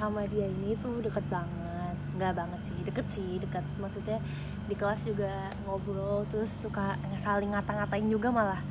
sama 0.00 0.24
dia 0.32 0.48
ini 0.48 0.72
tuh 0.80 1.04
deket 1.04 1.22
banget. 1.28 1.96
Nggak 2.16 2.32
banget 2.32 2.60
sih, 2.64 2.78
deket 2.88 3.06
sih, 3.12 3.36
deket. 3.36 3.64
Maksudnya 3.76 4.16
di 4.64 4.74
kelas 4.74 5.04
juga 5.04 5.52
ngobrol 5.68 6.24
terus 6.32 6.48
suka 6.48 6.96
saling 7.20 7.52
ngata-ngatain 7.52 8.08
juga 8.08 8.32
malah. 8.32 8.64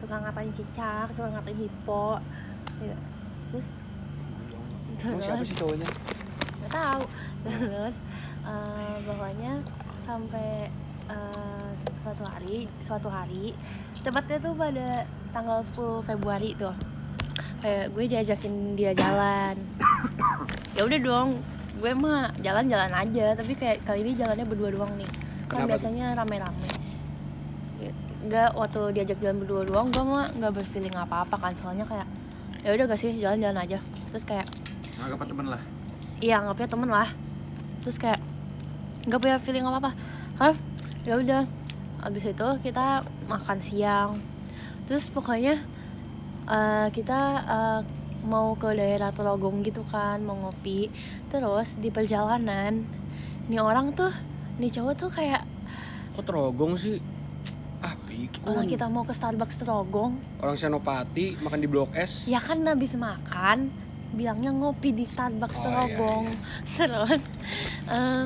Suka 0.00 0.16
ngatain 0.16 0.56
cicak, 0.56 1.12
suka 1.12 1.28
ngatain 1.28 1.60
hipo. 1.60 2.16
Ya. 2.80 2.96
Terus 3.52 3.68
Emang 5.00 5.22
siapa 5.24 5.44
sih 5.48 5.56
cowoknya 5.56 5.88
nggak 6.60 6.72
tahu 6.76 7.04
terus 7.48 7.96
eh, 8.44 8.96
pokoknya 9.08 9.52
sampai 10.04 10.68
eh, 11.08 11.68
suatu 12.04 12.24
hari 12.28 12.68
suatu 12.84 13.08
hari 13.08 13.56
tepatnya 14.04 14.36
tuh 14.44 14.52
pada 14.52 15.08
tanggal 15.32 15.64
10 15.64 16.04
Februari 16.04 16.52
tuh 16.56 16.76
kayak 17.64 17.92
gue 17.96 18.04
diajakin 18.12 18.76
dia 18.76 18.92
jalan 18.92 19.56
ya 20.76 20.82
udah 20.86 20.98
dong 21.00 21.28
gue 21.80 21.92
mah 21.96 22.34
jalan-jalan 22.38 22.92
aja 22.92 23.32
tapi 23.32 23.52
kayak 23.56 23.82
kali 23.82 24.04
ini 24.04 24.12
jalannya 24.14 24.44
berdua 24.44 24.70
doang 24.70 24.92
nih. 24.98 25.08
Kan 25.48 25.64
Kenapa 25.66 25.70
biasanya 25.74 26.06
rame-rame. 26.14 26.68
Nggak 28.20 28.50
waktu 28.52 28.80
diajak 28.94 29.18
jalan 29.24 29.40
berdua 29.40 29.62
doang 29.64 29.88
gue 29.88 30.04
mah 30.04 30.28
nggak 30.36 30.52
berfeeling 30.52 30.92
apa-apa 30.92 31.36
kan 31.40 31.52
soalnya 31.56 31.88
kayak 31.88 32.04
ya 32.60 32.76
udah 32.76 32.84
gak 32.84 33.00
sih 33.00 33.16
jalan-jalan 33.16 33.58
aja. 33.64 33.78
Terus 34.12 34.24
kayak 34.28 34.46
Anggap 35.00 35.24
temen 35.24 35.48
lah. 35.48 35.62
iya 36.20 36.36
anggapnya 36.36 36.68
temen 36.68 36.90
lah. 36.92 37.08
Terus 37.80 37.96
kayak 37.96 38.20
nggak 39.08 39.16
punya 39.16 39.38
feeling 39.40 39.64
apa 39.64 39.78
apa 39.80 39.90
Hah? 40.36 40.54
ya 41.08 41.16
udah 41.16 41.48
abis 42.04 42.24
itu 42.28 42.48
kita 42.60 43.00
makan 43.24 43.58
siang. 43.64 44.20
Terus 44.84 45.08
pokoknya 45.08 45.56
eh, 46.44 46.86
kita 46.92 47.20
eh, 47.48 47.80
mau 48.24 48.52
ke 48.56 48.72
daerah 48.76 49.10
Telogong 49.12 49.64
gitu 49.64 49.84
kan 49.88 50.20
mau 50.20 50.36
ngopi. 50.36 50.92
Terus 51.32 51.80
di 51.80 51.88
perjalanan 51.88 52.84
nih 53.50 53.60
orang 53.60 53.96
tuh 53.96 54.12
nih 54.60 54.70
cowok 54.70 54.94
tuh 54.94 55.10
kayak 55.10 55.42
kok 56.14 56.24
terogong 56.26 56.76
sih? 56.76 57.00
Ah 57.80 57.96
pikun 58.04 58.44
orang 58.44 58.68
kita 58.68 58.86
mau 58.92 59.08
ke 59.08 59.16
Starbucks 59.16 59.64
Telogong 59.64 60.20
orang 60.44 60.56
Senopati 60.60 61.40
makan 61.40 61.58
di 61.64 61.68
blok 61.70 61.90
S? 61.96 62.28
Ya 62.28 62.38
kan 62.38 62.60
habis 62.68 62.92
makan 62.94 63.72
bilangnya 64.12 64.52
ngopi 64.52 64.92
di 64.92 65.08
Starbucks 65.08 65.56
Oh, 65.58 65.62
Telogong 65.64 66.26
terus 66.76 67.22
eh 67.88 68.24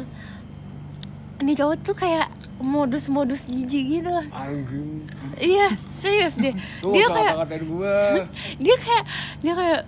ini 1.41 1.53
cowok 1.55 1.77
tuh 1.87 1.97
kayak 1.97 2.29
modus-modus 2.63 3.43
jijik 3.51 3.99
gitu 4.01 4.11
anjing. 4.31 5.03
Iya 5.39 5.75
serius 5.79 6.39
deh 6.39 6.55
tuh 6.79 6.95
dia 6.95 7.07
kayak 7.11 7.63
gua. 7.67 8.25
Dia 8.65 8.77
kayak 8.79 9.05
dia 9.43 9.55
kayak 9.55 9.83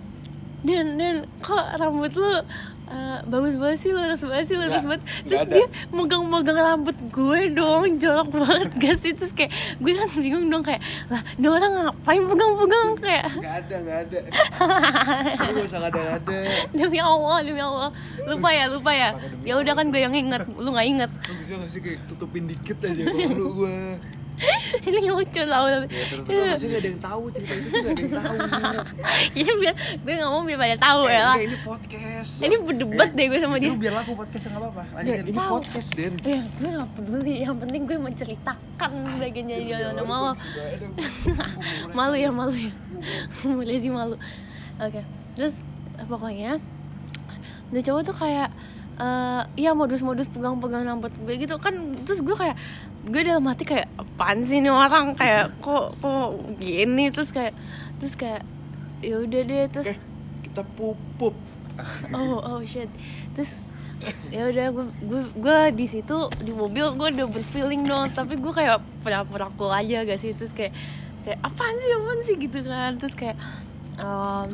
dan 0.65 0.85
dan 0.99 1.15
kok 1.39 1.65
rambut 1.79 2.11
lu 2.17 2.33
eh, 2.87 3.19
bagus 3.23 3.55
banget 3.55 3.77
sih 3.77 3.91
lurus 3.91 4.21
banget 4.21 4.45
sih 4.45 4.55
lurus 4.55 4.71
Nggak, 4.77 4.85
banget. 4.87 5.01
nggak 5.03 5.25
terus 5.27 5.41
ada. 5.41 5.53
dia 5.53 5.65
megang-megang 5.89 6.57
rambut 6.57 6.97
gue 7.09 7.39
dong 7.51 7.83
jorok 7.97 8.29
banget 8.31 8.69
gak 8.81 8.95
sih? 8.97 9.11
Terus 9.11 9.31
kayak 9.31 9.51
gue 9.77 9.91
kan 9.93 10.07
bingung 10.13 10.45
dong 10.47 10.63
kayak 10.63 10.79
lah 11.07 11.21
ini 11.33 11.47
orang 11.47 11.71
ngapain 11.77 12.23
pegang-pegang 12.23 12.89
kayak? 12.97 13.25
Nggak 13.33 13.55
ada 13.59 13.75
nggak 13.77 13.99
ada. 14.03 14.19
Lu 15.47 15.51
gak 15.53 15.65
usah 15.65 15.79
ada 15.83 16.01
ada 16.15 16.37
demi 16.71 16.99
Allah 16.99 17.37
demi 17.41 17.59
Allah. 17.59 17.89
Lupa 18.23 18.49
ya 18.49 18.65
lupa 18.67 18.91
ya. 18.91 19.09
Ya 19.43 19.53
udah 19.55 19.73
kan 19.73 19.85
gue 19.87 19.99
yang 19.99 20.11
inget 20.11 20.43
lu 20.47 20.69
nggak 20.69 20.87
inget. 20.87 21.11
Lu 21.11 21.33
bisa 21.37 21.51
gak 21.55 21.69
sih 21.69 21.81
kayak 21.81 21.99
tutupin 22.07 22.47
dikit 22.47 22.77
aja 22.79 23.03
kalau 23.03 23.29
lu 23.33 23.47
gua 23.53 23.75
ini 24.87 25.09
lucu 25.09 25.41
lah 25.43 25.59
udah. 25.65 25.79
Lu 26.29 26.41
masih 26.45 26.67
gak 26.69 26.79
ada 26.81 26.87
yang 26.87 27.01
tahu 27.01 27.23
cerita 27.33 27.53
itu 27.53 27.67
tuh 27.67 27.81
gak 27.81 27.91
ada 27.91 28.01
yang 28.01 28.13
tahu 28.13 28.37
ini 29.39 29.51
biar 29.57 29.73
gue 29.97 30.13
nggak 30.13 30.29
mau 30.29 30.41
biar 30.45 30.59
pada 30.61 30.77
tahu 30.77 31.01
ya. 31.05 31.21
lah 31.25 31.35
Enggak, 31.35 31.47
ini 31.49 31.57
podcast. 31.65 32.31
Ini 32.37 32.55
berdebat 32.61 33.09
deh 33.13 33.25
gue 33.25 33.39
sama 33.41 33.55
dia. 33.57 33.71
biar 33.73 33.93
laku 33.97 34.11
podcast 34.13 34.43
nggak 34.45 34.61
apa-apa. 34.61 34.83
Lanjutin. 34.93 35.23
ini 35.25 35.31
Tahu. 35.33 35.51
podcast 35.57 35.89
Den 35.97 36.13
ya 36.21 36.39
gue 36.45 36.69
gak 36.69 36.89
peduli. 36.93 37.33
Yang 37.41 37.55
penting 37.65 37.81
gue 37.83 37.97
menceritakan 37.97 38.91
bagian 39.17 39.45
jadi 39.49 39.63
dia 39.65 39.77
nama 39.91 40.15
lo 40.21 40.31
malu 41.93 42.15
ya 42.15 42.29
malu 42.29 42.53
ya. 42.53 42.71
mulai 43.49 43.77
sih 43.81 43.89
malu. 43.89 44.15
Oke 44.77 45.01
terus 45.33 45.61
pokoknya 46.05 46.57
dia 47.69 47.81
cowok 47.83 48.01
tuh 48.05 48.15
kayak 48.17 48.49
eh 48.97 49.41
iya 49.61 49.77
modus-modus 49.77 50.25
pegang-pegang 50.29 50.85
rambut 50.85 51.13
gue 51.25 51.33
gitu. 51.37 51.57
Kan 51.57 51.97
terus 52.05 52.21
gue 52.21 52.33
kayak 52.33 52.57
gue 53.07 53.21
dalam 53.23 53.47
hati 53.47 53.63
kayak 53.63 53.87
apaan 53.95 54.43
sih 54.43 54.59
ini 54.59 54.67
orang? 54.67 55.15
Kayak 55.15 55.55
kok 55.63 55.95
kok 56.03 56.29
gini? 56.59 57.07
Terus 57.09 57.31
kayak 57.31 57.53
terus 57.97 58.13
kayak 58.19 58.43
ya 58.99 59.21
udah 59.21 59.41
deh 59.45 59.63
terus 59.71 59.87
Oke, 59.93 59.97
kita 60.43 60.61
pupup. 60.75 61.35
Oh 62.11 62.41
oh 62.41 62.59
shit. 62.65 62.89
Terus 63.37 63.51
ya 64.29 64.45
udah 64.51 64.69
gue 64.75 64.85
gue 65.07 65.21
gue 65.39 65.59
di 65.73 65.85
situ 65.89 66.29
di 66.41 66.53
mobil 66.53 66.93
gue 66.97 67.07
udah 67.15 67.27
berfeeling 67.31 67.87
dong. 67.87 68.11
Tapi 68.11 68.35
gue 68.35 68.53
kayak 68.53 68.83
pura-pura 69.01 69.47
cool 69.55 69.71
aja 69.71 70.03
gak 70.03 70.19
sih? 70.19 70.35
Terus 70.35 70.51
kayak 70.51 70.73
kayak 71.23 71.39
apaan 71.41 71.75
sih 71.79 71.89
apaan 71.93 72.19
sih? 72.25 72.35
Gitu 72.35 72.59
kan. 72.65 72.91
Terus 72.99 73.13
kayak 73.15 73.37
em, 74.01 74.49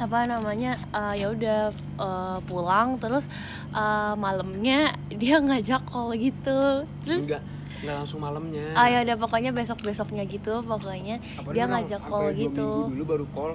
apa 0.00 0.18
namanya 0.24 0.80
eh, 0.96 1.14
ya 1.20 1.26
udah 1.30 1.60
eh, 1.76 2.38
pulang. 2.48 2.96
Terus 2.98 3.28
eh, 3.72 4.14
malamnya 4.16 4.96
dia 5.12 5.38
ngajak 5.38 5.86
call 5.86 6.16
gitu. 6.16 6.88
Terus 7.04 7.24
Enggak, 7.28 7.44
enggak 7.80 7.96
langsung 7.96 8.20
malamnya. 8.20 8.76
Ah 8.76 8.86
ya 8.86 9.02
udah 9.02 9.16
pokoknya 9.16 9.50
besok 9.50 9.80
besoknya 9.80 10.24
gitu 10.24 10.60
pokoknya 10.60 11.16
Apa 11.40 11.48
dia 11.50 11.64
ngajak 11.64 12.00
call 12.04 12.28
dua 12.28 12.36
gitu. 12.36 12.66
minggu 12.68 12.90
dulu 12.92 13.04
baru 13.04 13.26
call. 13.32 13.52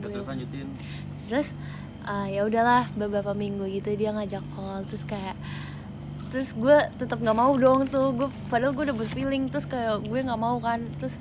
Udah 0.00 0.08
terus 0.10 0.26
lanjutin. 0.26 0.68
terus 1.28 1.48
ah, 2.02 2.26
ya 2.26 2.42
udahlah 2.42 2.90
beberapa 2.96 3.30
minggu 3.32 3.68
gitu 3.70 3.92
dia 3.94 4.10
ngajak 4.10 4.42
call 4.52 4.82
terus 4.88 5.04
kayak 5.04 5.36
terus 6.30 6.54
gue 6.54 6.76
tetap 6.96 7.18
nggak 7.18 7.34
mau 7.34 7.52
dong 7.54 7.86
tuh 7.86 8.14
gue 8.14 8.28
padahal 8.48 8.70
gue 8.72 8.86
udah 8.90 8.96
berfeeling 8.96 9.50
terus 9.50 9.66
kayak 9.66 9.98
gue 10.02 10.18
nggak 10.22 10.38
mau 10.40 10.58
kan 10.58 10.82
terus 10.98 11.18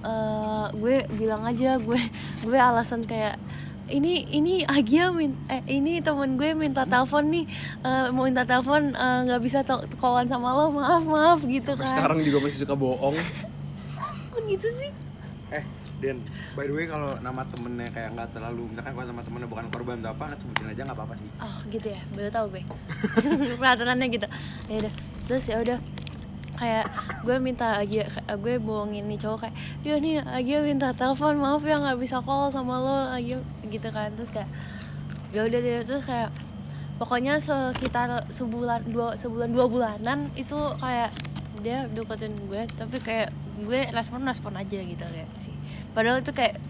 eh, 0.00 0.66
gue 0.76 1.04
bilang 1.16 1.44
aja 1.44 1.76
gue 1.80 2.00
gue 2.44 2.58
alasan 2.60 3.04
kayak 3.04 3.40
ini 3.90 4.24
ini 4.30 4.54
Agia 4.62 5.10
min 5.10 5.34
eh 5.46 5.60
ini 5.68 5.98
temen 5.98 6.34
gue 6.34 6.54
minta 6.54 6.82
telepon 6.82 7.26
nih 7.26 7.44
eh, 7.80 8.06
mau 8.10 8.24
minta 8.24 8.42
telepon 8.42 8.90
eh, 8.90 9.18
nggak 9.24 9.40
bisa 9.40 9.60
to- 9.60 9.84
callan 9.96 10.24
sama 10.24 10.50
lo 10.50 10.70
maaf 10.70 11.02
maaf 11.04 11.40
gitu 11.42 11.74
kan 11.74 11.90
sekarang 11.90 12.22
juga 12.22 12.38
masih 12.40 12.58
suka 12.58 12.74
bohong 12.74 13.18
kok 14.30 14.42
gitu 14.46 14.68
sih 14.76 14.90
Eh, 15.50 15.66
Den, 15.98 16.22
by 16.54 16.62
the 16.62 16.72
way 16.72 16.86
kalau 16.86 17.18
nama 17.18 17.42
temennya 17.42 17.90
kayak 17.90 18.14
nggak 18.14 18.30
terlalu, 18.30 18.70
misalkan 18.70 18.94
kalau 18.94 19.06
nama 19.10 19.18
temennya 19.18 19.48
bukan 19.50 19.66
korban 19.66 19.98
atau 19.98 20.14
apa, 20.14 20.24
sebutin 20.32 20.70
aja 20.70 20.82
nggak 20.86 20.94
apa-apa 20.94 21.14
sih. 21.18 21.28
Oh 21.36 21.56
gitu 21.66 21.88
ya, 21.90 22.00
baru 22.08 22.30
tahu 22.30 22.46
gue. 22.48 22.62
Peraturannya 23.58 24.06
gitu. 24.08 24.26
Ya 24.64 24.76
udah, 24.78 24.92
terus 25.26 25.44
ya 25.44 25.58
udah 25.58 25.78
kayak 26.60 26.84
gue 27.24 27.36
minta 27.40 27.80
Agia, 27.80 28.04
gue 28.36 28.60
bohongin 28.60 29.08
nih 29.08 29.16
cowok 29.16 29.48
kayak, 29.48 29.54
ya 29.80 29.96
nih 29.96 30.20
Agia 30.20 30.60
minta 30.60 30.92
telepon, 30.92 31.40
maaf 31.40 31.64
ya 31.64 31.80
nggak 31.80 31.96
bisa 31.96 32.20
call 32.20 32.52
sama 32.52 32.76
lo, 32.76 33.08
Agia 33.08 33.40
gitu 33.72 33.88
kan. 33.88 34.12
Terus 34.12 34.28
kayak, 34.28 34.50
ya 35.32 35.48
udah 35.48 35.60
deh, 35.64 35.80
terus 35.88 36.04
kayak 36.04 36.28
pokoknya 37.00 37.40
sekitar 37.40 38.28
sebulan 38.28 38.84
dua 38.92 39.16
sebulan 39.16 39.48
dua 39.56 39.64
bulanan 39.72 40.28
itu 40.36 40.58
kayak 40.76 41.08
dia 41.64 41.88
deketin 41.88 42.36
gue 42.48 42.62
tapi 42.76 42.96
kayak 43.00 43.32
gue 43.64 43.88
respon 43.92 44.20
respon 44.28 44.52
aja 44.52 44.76
gitu 44.76 45.00
kayak 45.00 45.30
sih. 45.40 45.56
Padahal 45.96 46.20
itu 46.20 46.32
kayak 46.36 46.60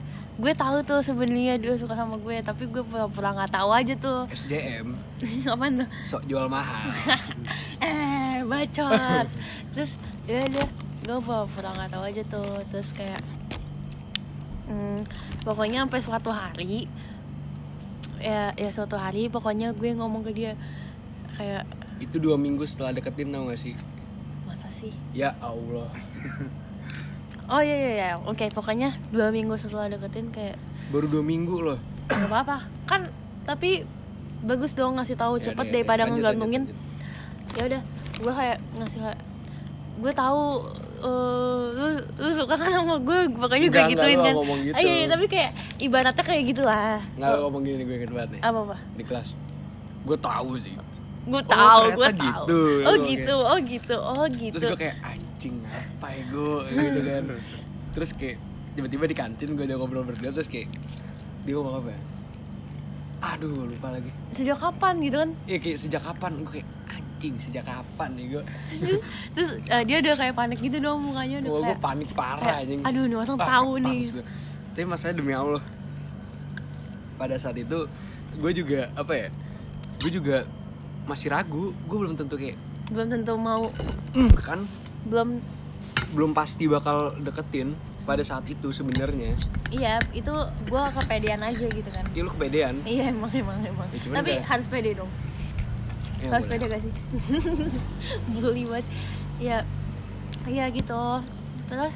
gue 0.40 0.52
tahu 0.54 0.86
tuh 0.86 1.02
sebenarnya 1.02 1.58
dia 1.58 1.74
suka 1.74 1.98
sama 1.98 2.16
gue 2.16 2.38
tapi 2.46 2.70
gue 2.70 2.80
pura-pura 2.86 3.34
nggak 3.34 3.58
tahu 3.58 3.70
aja 3.74 3.94
tuh. 3.98 4.30
SDM 4.30 4.94
apaan 5.52 5.82
tuh? 5.82 5.88
Sok 6.06 6.22
jual 6.30 6.46
mahal 6.46 6.94
bacot 8.50 9.26
terus 9.72 9.90
ya 10.26 10.42
udah 10.44 10.66
gue 11.00 11.18
pura-pura 11.18 11.70
nggak 11.72 11.90
tahu 11.90 12.04
aja 12.04 12.22
tuh 12.26 12.50
terus 12.68 12.90
kayak 12.92 13.22
Hmm, 14.66 15.02
pokoknya 15.42 15.82
sampai 15.82 15.98
suatu 15.98 16.30
hari 16.30 16.86
ya 18.18 18.54
ya 18.54 18.70
suatu 18.70 18.94
hari 18.94 19.26
pokoknya 19.26 19.74
gue 19.74 19.90
ngomong 19.92 20.22
ke 20.22 20.30
dia 20.30 20.52
kayak 21.34 21.66
Itu 21.98 22.16
dua 22.16 22.38
minggu 22.38 22.62
setelah 22.62 22.94
deketin 22.94 23.28
tau 23.28 23.44
gak 23.44 23.58
sih? 23.58 23.74
masa 24.46 24.70
sih 24.70 24.94
Ya 25.10 25.34
Allah. 25.40 25.90
oh 27.50 27.58
iya 27.58 27.76
iya 27.76 27.90
iya 27.92 28.10
oke 28.22 28.46
pokoknya 28.50 28.94
dua 29.10 29.28
minggu 29.28 29.58
setelah 29.58 29.90
deketin 29.90 30.30
kayak 30.30 30.54
Baru 30.88 31.10
dua 31.10 31.24
minggu 31.24 31.56
loh. 31.58 31.78
nggak 32.06 32.30
apa 32.30 32.38
apa 32.40 32.56
kan 32.86 33.10
tapi 33.42 33.82
bagus 34.40 34.72
dong 34.72 35.02
ngasih 35.02 35.14
tahu 35.14 35.34
Ya 35.36 35.50
cepet 35.50 35.66
ya 35.66 35.72
daripada. 35.72 36.02
Lanjut, 36.04 36.14
ngegantungin 36.16 36.62
ya 37.52 37.62
udah 37.66 37.82
gue 38.20 38.32
kayak 38.32 38.58
ngasih 38.74 39.00
kayak 39.00 39.20
gue 40.00 40.12
tahu 40.12 40.42
eh, 40.98 41.62
lu 41.70 41.86
lu 42.16 42.30
suka 42.30 42.54
kan 42.54 42.70
sama 42.70 42.96
gue 42.98 43.18
pokoknya 43.30 43.68
gue 43.68 43.82
gituin 43.90 44.18
kan 44.18 44.34
ngomong 44.34 44.58
gitu. 44.62 44.74
Ah, 44.74 44.80
iya, 44.80 44.92
iya, 44.94 45.06
tapi 45.08 45.26
kayak 45.26 45.50
ibaratnya 45.78 46.22
kayak 46.22 46.42
gitulah 46.46 46.96
Nggak 47.14 47.28
lo 47.30 47.38
ngomong 47.42 47.62
gini 47.62 47.82
gue 47.82 47.96
inget 47.98 48.10
banget 48.10 48.30
nih. 48.30 48.40
apa 48.42 48.58
apa 48.62 48.76
Di 48.94 49.04
kelas. 49.04 49.28
Gue 50.02 50.16
tahu 50.16 50.52
sih. 50.56 50.74
gue 51.20 51.42
tahu 51.44 51.82
gue 51.92 52.08
ternyata 52.08 52.16
tahu 52.16 52.46
gitu. 52.48 52.60
oh 52.80 52.96
gitu 52.98 53.36
oh 53.36 53.58
gitu 53.60 53.96
oh 53.98 54.26
gitu 54.26 54.56
Terus 54.56 54.64
gue 54.66 54.78
kayak 54.80 54.96
anjing 55.04 55.54
apa 55.62 56.06
ya 56.08 56.22
gue 56.26 56.56
gitu 56.66 57.00
kan. 57.02 57.24
Terus 57.90 58.10
kayak 58.14 58.36
tiba-tiba 58.70 59.04
di 59.04 59.16
kantin 59.16 59.48
gue 59.52 59.64
udah 59.66 59.76
ngobrol 59.76 60.00
berdua 60.02 60.30
terus 60.30 60.48
kayak 60.48 60.72
dia 61.42 61.54
ngomong 61.54 61.76
apa 61.78 61.88
ya? 61.90 62.00
Aduh 63.30 63.52
gue 63.52 63.66
lupa 63.70 63.88
lagi. 63.90 64.08
sejak 64.30 64.56
kapan 64.56 64.94
gitu 64.98 65.16
kan 65.18 65.30
Iya 65.44 65.58
kayak 65.58 65.76
sejak 65.78 66.02
kapan 66.02 66.32
gue 66.40 66.52
kayak 66.54 66.68
anjing 67.20 67.36
sejak 67.36 67.68
kapan 67.68 68.16
nih 68.16 68.26
gue. 68.32 68.42
terus 69.36 69.60
eh, 69.60 69.82
dia 69.84 70.00
udah 70.00 70.14
kayak 70.16 70.32
panik 70.32 70.56
gitu 70.58 70.80
dong 70.80 71.04
mukanya 71.04 71.44
udah 71.44 71.50
Gue 71.52 71.60
kayak 71.68 71.80
panik 71.84 72.10
parah 72.16 72.56
anjing. 72.56 72.80
aduh 72.80 73.04
nih 73.04 73.16
orang 73.18 73.36
tahu 73.36 73.70
nih. 73.78 74.00
gua. 74.08 74.24
Tapi 74.70 74.86
masalahnya 74.88 75.16
demi 75.18 75.32
Allah 75.34 75.62
Pada 77.18 77.36
saat 77.36 77.58
itu 77.58 77.90
Gue 78.32 78.52
juga 78.54 78.86
Apa 78.94 79.12
ya 79.12 79.28
Gue 79.98 80.08
juga 80.08 80.46
Masih 81.04 81.28
ragu. 81.28 81.74
Gue 81.84 81.96
belum 81.98 82.14
tentu 82.14 82.38
kayak 82.38 82.56
belum 82.88 83.06
tentu 83.08 83.34
mau. 83.34 83.68
"Hmm," 84.10 84.30
Kan? 84.32 84.64
Belum. 85.04 85.38
Belum 86.10 86.30
pasti 86.32 86.64
bakal 86.64 87.18
deketin 87.20 87.74
Pada 88.00 88.24
saat 88.24 88.42
itu 88.46 88.70
sebenarnya. 88.70 89.36
Iya 89.68 90.00
itu 90.10 90.32
gue 90.64 90.82
kepedean 90.96 91.38
aja 91.38 91.66
gitu 91.66 91.86
kan. 91.86 92.02
Ya 92.10 92.20
lu 92.22 92.30
kepedean. 92.30 92.80
Iya 92.82 93.10
emang 93.10 93.28
emang 93.30 93.58
emang. 93.60 93.86
Ya, 93.92 94.16
tapi 94.16 94.32
kayak- 94.34 94.46
harus 94.48 94.66
pede 94.66 94.96
dong 94.96 95.10
ya, 96.20 96.28
harus 96.30 96.46
pede 96.46 96.66
gak 96.68 96.82
sih? 96.84 96.92
Bully 98.36 98.64
banget. 98.68 98.86
Ya 99.40 99.58
ya 100.46 100.68
gitu. 100.68 101.04
Terus 101.68 101.94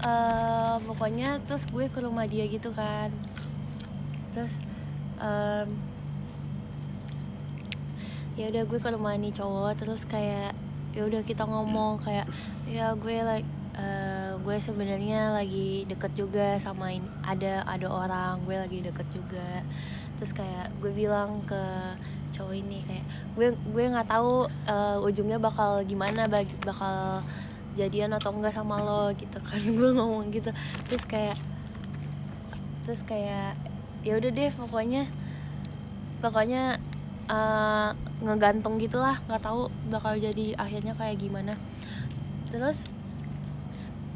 eh, 0.00 0.74
pokoknya 0.84 1.40
terus 1.48 1.64
gue 1.68 1.88
ke 1.88 1.98
rumah 2.00 2.28
dia 2.28 2.44
gitu 2.46 2.70
kan. 2.72 3.08
Terus 4.36 4.52
em, 5.18 5.68
ya 8.34 8.50
udah 8.50 8.62
gue 8.66 8.78
ke 8.78 8.88
rumah 8.92 9.14
nih 9.16 9.32
cowok. 9.32 9.72
Terus 9.80 10.02
kayak 10.04 10.52
ya 10.94 11.02
udah 11.06 11.22
kita 11.26 11.42
ngomong 11.42 11.98
kayak 12.02 12.26
ya 12.70 12.94
gue 12.94 13.16
like 13.22 13.48
eh, 13.74 14.32
gue 14.38 14.56
sebenarnya 14.60 15.34
lagi 15.34 15.82
deket 15.88 16.12
juga 16.14 16.58
sama 16.60 16.92
in- 16.92 17.14
ada 17.24 17.64
ada 17.64 17.86
orang. 17.88 18.42
Gue 18.44 18.58
lagi 18.58 18.82
deket 18.82 19.06
juga. 19.14 19.62
Terus 20.18 20.30
kayak 20.30 20.70
gue 20.78 20.92
bilang 20.94 21.42
ke 21.46 21.62
cowok 22.34 22.54
ini 22.58 22.82
kayak 22.82 23.06
gue 23.38 23.48
gue 23.54 23.84
nggak 23.94 24.10
tahu 24.10 24.50
eh, 24.66 24.98
ujungnya 25.06 25.38
bakal 25.38 25.86
gimana 25.86 26.26
bakal 26.66 27.22
jadian 27.74 28.14
atau 28.14 28.30
enggak 28.30 28.54
sama 28.54 28.80
lo 28.80 29.10
gitu 29.14 29.38
kan. 29.42 29.60
Gue 29.78 29.90
ngomong 29.92 30.30
gitu. 30.30 30.50
Terus 30.86 31.04
kayak 31.04 31.38
terus 32.86 33.02
kayak 33.02 33.58
ya 34.04 34.20
udah 34.20 34.30
deh 34.30 34.50
pokoknya 34.54 35.02
pokoknya 36.22 36.78
eh, 37.28 37.90
ngegantung 38.22 38.78
gitulah 38.78 39.18
nggak 39.26 39.42
tahu 39.42 39.68
bakal 39.90 40.14
jadi 40.16 40.54
akhirnya 40.56 40.94
kayak 40.94 41.18
gimana. 41.18 41.58
Terus 42.48 42.86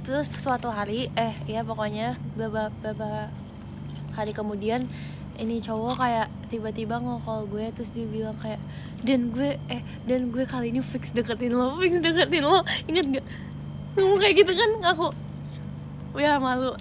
terus 0.07 0.31
suatu 0.41 0.73
hari 0.73 1.13
eh 1.19 1.37
ya 1.45 1.61
pokoknya 1.67 2.17
beberapa 2.33 3.29
hari 4.17 4.33
kemudian 4.33 4.81
ini 5.39 5.63
cowok 5.63 6.03
kayak 6.03 6.27
tiba-tiba 6.51 6.99
ngokol 6.99 7.47
gue 7.47 7.71
terus 7.71 7.95
dia 7.95 8.05
bilang 8.11 8.35
kayak 8.43 8.59
dan 9.07 9.31
gue 9.31 9.55
eh 9.71 9.83
dan 10.11 10.35
gue 10.35 10.43
kali 10.43 10.75
ini 10.75 10.83
fix 10.83 11.15
deketin 11.15 11.55
lo 11.55 11.79
fix 11.79 12.03
deketin 12.03 12.43
lo. 12.43 12.67
Inget 12.91 13.07
gak 13.19 13.27
ngomong 13.95 14.19
kayak 14.19 14.35
gitu 14.43 14.53
kan 14.53 14.71
aku 14.83 15.07
ya 16.19 16.43
malu. 16.43 16.75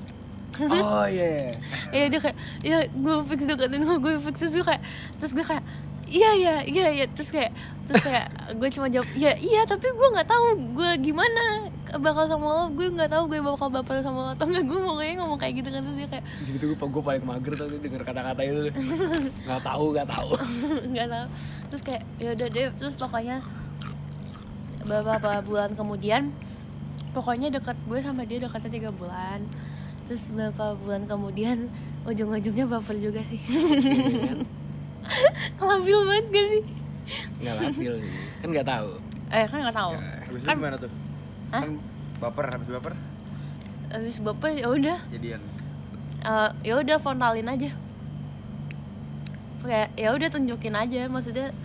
Oh 0.58 1.06
iya 1.06 1.54
ya 1.94 2.10
dia 2.10 2.18
kayak 2.18 2.38
ya 2.66 2.78
gue 2.90 3.16
fix 3.30 3.46
deketin 3.46 3.86
lo 3.86 4.02
gue 4.02 4.18
fix. 4.26 4.42
Terus 4.42 4.54
gue 4.58 4.66
kayak 4.66 4.82
terus 5.22 5.32
gue 5.38 5.46
kayak 5.46 5.64
iya 6.10 6.30
iya 6.34 6.56
iya 6.66 6.88
iya. 6.98 7.06
Terus 7.14 7.30
kayak 7.30 7.54
terus 7.86 8.02
kayak 8.02 8.26
gue 8.58 8.70
cuma 8.74 8.90
jawab 8.90 9.08
iya 9.14 9.38
iya 9.38 9.62
tapi 9.70 9.86
gue 9.86 10.08
nggak 10.18 10.28
tahu 10.28 10.46
gue 10.74 10.92
gimana 11.06 11.70
bakal 11.96 12.28
sama 12.28 12.48
lo 12.52 12.64
gue 12.76 12.88
nggak 12.92 13.08
tahu 13.08 13.24
gue 13.32 13.40
bakal 13.40 13.72
baper 13.72 14.04
sama 14.04 14.20
lo 14.20 14.30
atau 14.36 14.46
enggak 14.52 14.68
gue 14.68 14.80
mau 14.84 15.00
kayak 15.00 15.16
ngomong 15.24 15.40
kayak 15.40 15.54
gitu 15.64 15.70
kan 15.72 15.80
terus 15.80 15.96
dia 15.96 16.10
kayak 16.12 16.26
Gitu 16.44 16.64
gue, 16.68 16.76
gue 16.76 17.04
paling 17.04 17.24
mager 17.24 17.54
tuh 17.56 17.80
denger 17.80 18.04
kata-kata 18.04 18.42
itu 18.44 18.62
Gak 19.48 19.62
tahu 19.64 19.86
gak 19.96 20.08
tahu. 20.12 20.30
Nggak 20.92 21.08
tahu. 21.08 21.28
Terus 21.72 21.82
kayak 21.88 22.04
ya 22.20 22.30
udah 22.36 22.48
deh 22.52 22.68
terus 22.76 22.96
pokoknya 23.00 23.38
beberapa 24.88 25.44
bulan 25.44 25.76
kemudian 25.76 26.32
pokoknya 27.12 27.52
dekat 27.56 27.76
gue 27.88 28.00
sama 28.04 28.28
dia 28.28 28.44
dekatnya 28.44 28.72
tiga 28.72 28.92
bulan. 28.92 29.48
Terus 30.12 30.28
beberapa 30.32 30.76
bulan 30.80 31.08
kemudian 31.08 31.72
ujung-ujungnya 32.04 32.68
baper 32.68 33.00
juga 33.00 33.24
sih. 33.24 33.40
Labil 35.64 36.00
banget 36.04 36.26
gak 36.36 36.48
sih? 36.52 36.64
Gak 37.44 37.56
lapil 37.64 37.94
sih. 38.04 38.12
Kan 38.44 38.52
gak 38.52 38.68
tahu. 38.68 38.92
Eh 39.28 39.44
kan 39.44 39.60
nggak 39.60 39.76
tahu. 39.76 39.92
Habis 39.92 40.40
itu 40.40 40.48
kan 40.48 40.56
gimana 40.56 40.78
tuh? 40.80 40.92
Hah? 41.52 41.62
Kan 41.64 41.80
baper, 42.18 42.46
habis 42.50 42.68
baper 42.68 42.94
habis 43.88 44.20
baper 44.20 44.52
ya 44.52 44.68
udah 44.68 45.00
jadian. 45.08 45.40
Eh, 46.20 46.50
ya 46.68 46.76
udah 46.76 47.00
frontalin 47.00 47.48
aja 47.48 47.72
kayak 49.64 49.96
ya 49.96 50.12
udah 50.12 50.28
tunjukin 50.28 50.76
aja 50.76 51.08
maksudnya 51.08 51.56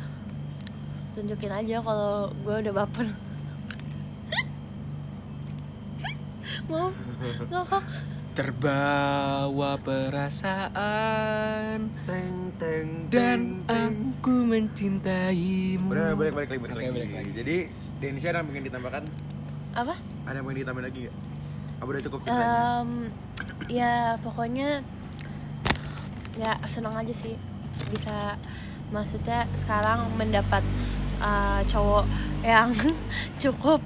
tunjukin 1.14 1.51
aja 1.51 1.83
kalau 1.83 2.31
gue 2.42 2.55
udah 2.62 2.75
baper 2.75 3.07
maaf 6.71 6.95
ngakak 7.51 7.85
Terbawa 8.33 9.77
perasaan 9.85 11.85
Teng 12.09 12.49
teng 12.57 13.12
Dan 13.12 13.12
teng, 13.12 13.68
teng. 13.68 13.92
aku 14.16 14.49
mencintaimu 14.49 15.92
Udah 15.92 16.16
balik 16.16 16.33
balik 16.33 16.49
lagi 16.49 16.61
balik 16.64 16.97
balik 16.97 17.12
lagi. 17.12 17.33
Jadi 17.37 17.57
di 18.01 18.05
Indonesia 18.09 18.33
ada 18.33 18.40
yang 18.40 18.49
pengen 18.49 18.64
ditambahkan? 18.73 19.05
Apa 19.73 19.95
Ada 20.29 20.37
yang 20.39 20.45
pengen 20.47 20.59
ditambah 20.65 20.85
lagi 20.85 20.99
gak? 21.09 21.17
Apa 21.83 21.89
udah 21.89 22.03
cukup 22.07 22.19
ceritanya? 22.23 22.57
Em, 22.83 22.91
ya 23.67 23.95
pokoknya 24.23 24.69
ya 26.33 26.53
senang 26.65 26.95
aja 26.97 27.13
sih 27.13 27.35
bisa 27.93 28.37
maksudnya 28.93 29.49
sekarang 29.57 30.09
mendapat 30.17 30.65
uh, 31.21 31.61
cowok 31.69 32.05
yang 32.43 32.75
cukup 33.43 33.81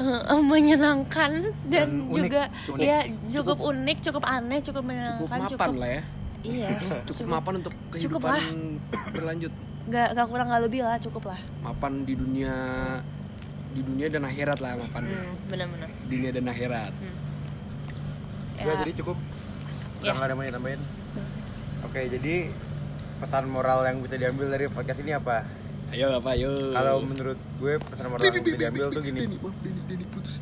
uh, 0.00 0.40
menyenangkan 0.40 1.52
dan, 1.68 1.86
Dan 1.86 1.90
unik, 2.08 2.22
juga 2.26 2.42
cukup 2.66 2.78
ya 2.80 2.98
cukup 3.28 3.58
unik 3.60 3.98
cukup 4.00 4.22
aneh 4.26 4.58
cukup 4.60 4.82
Cukup 4.82 4.88
menyenangkan 4.88 5.38
mapan 5.46 5.70
lah 5.76 5.90
ya 5.90 6.02
iya 6.40 6.68
Cukup 7.08 7.24
mapan 7.28 7.52
untuk 7.60 7.74
Cukup 7.92 8.20
kehidupan 8.24 8.32
lah. 8.32 8.44
berlanjut 9.12 9.52
nggak 9.90 10.08
nggak 10.14 10.26
kurang 10.28 10.46
nggak 10.48 10.62
lebih 10.64 10.80
lah 10.86 10.96
cukup 11.00 11.22
lah 11.34 11.40
Mapan 11.60 11.92
di 12.08 12.14
dunia 12.16 12.54
di 13.70 13.80
dunia 13.86 14.06
dan 14.10 14.22
akhirat 14.26 14.58
lah 14.58 14.74
mapan 14.78 15.02
hmm, 15.06 15.34
benar-benar. 15.46 15.88
Dunia 16.10 16.30
dan 16.34 16.44
akhirat. 16.50 16.92
Udah 18.60 18.74
ya, 18.76 18.80
jadi 18.82 18.92
cukup? 18.98 19.16
Ya. 20.00 20.16
nggak 20.16 20.26
ada 20.26 20.32
yang 20.32 20.38
mau 20.38 20.46
ditambahin? 20.48 20.80
Oke 21.86 22.00
jadi 22.10 22.34
pesan 23.20 23.44
moral 23.52 23.84
yang 23.84 24.00
bisa 24.00 24.16
diambil 24.16 24.46
dari 24.48 24.66
podcast 24.72 25.00
ini 25.04 25.12
apa? 25.14 25.44
ayo 25.90 26.06
apa? 26.22 26.30
Ayo. 26.38 26.70
Kalau 26.70 27.02
menurut 27.02 27.38
gue 27.58 27.74
pesan 27.82 28.06
moral 28.10 28.22
yang 28.22 28.44
bisa 28.46 28.58
diambil 28.58 28.84
tuh 28.94 29.02
gini. 29.02 29.20
Maaf 29.26 30.06
putus. 30.14 30.34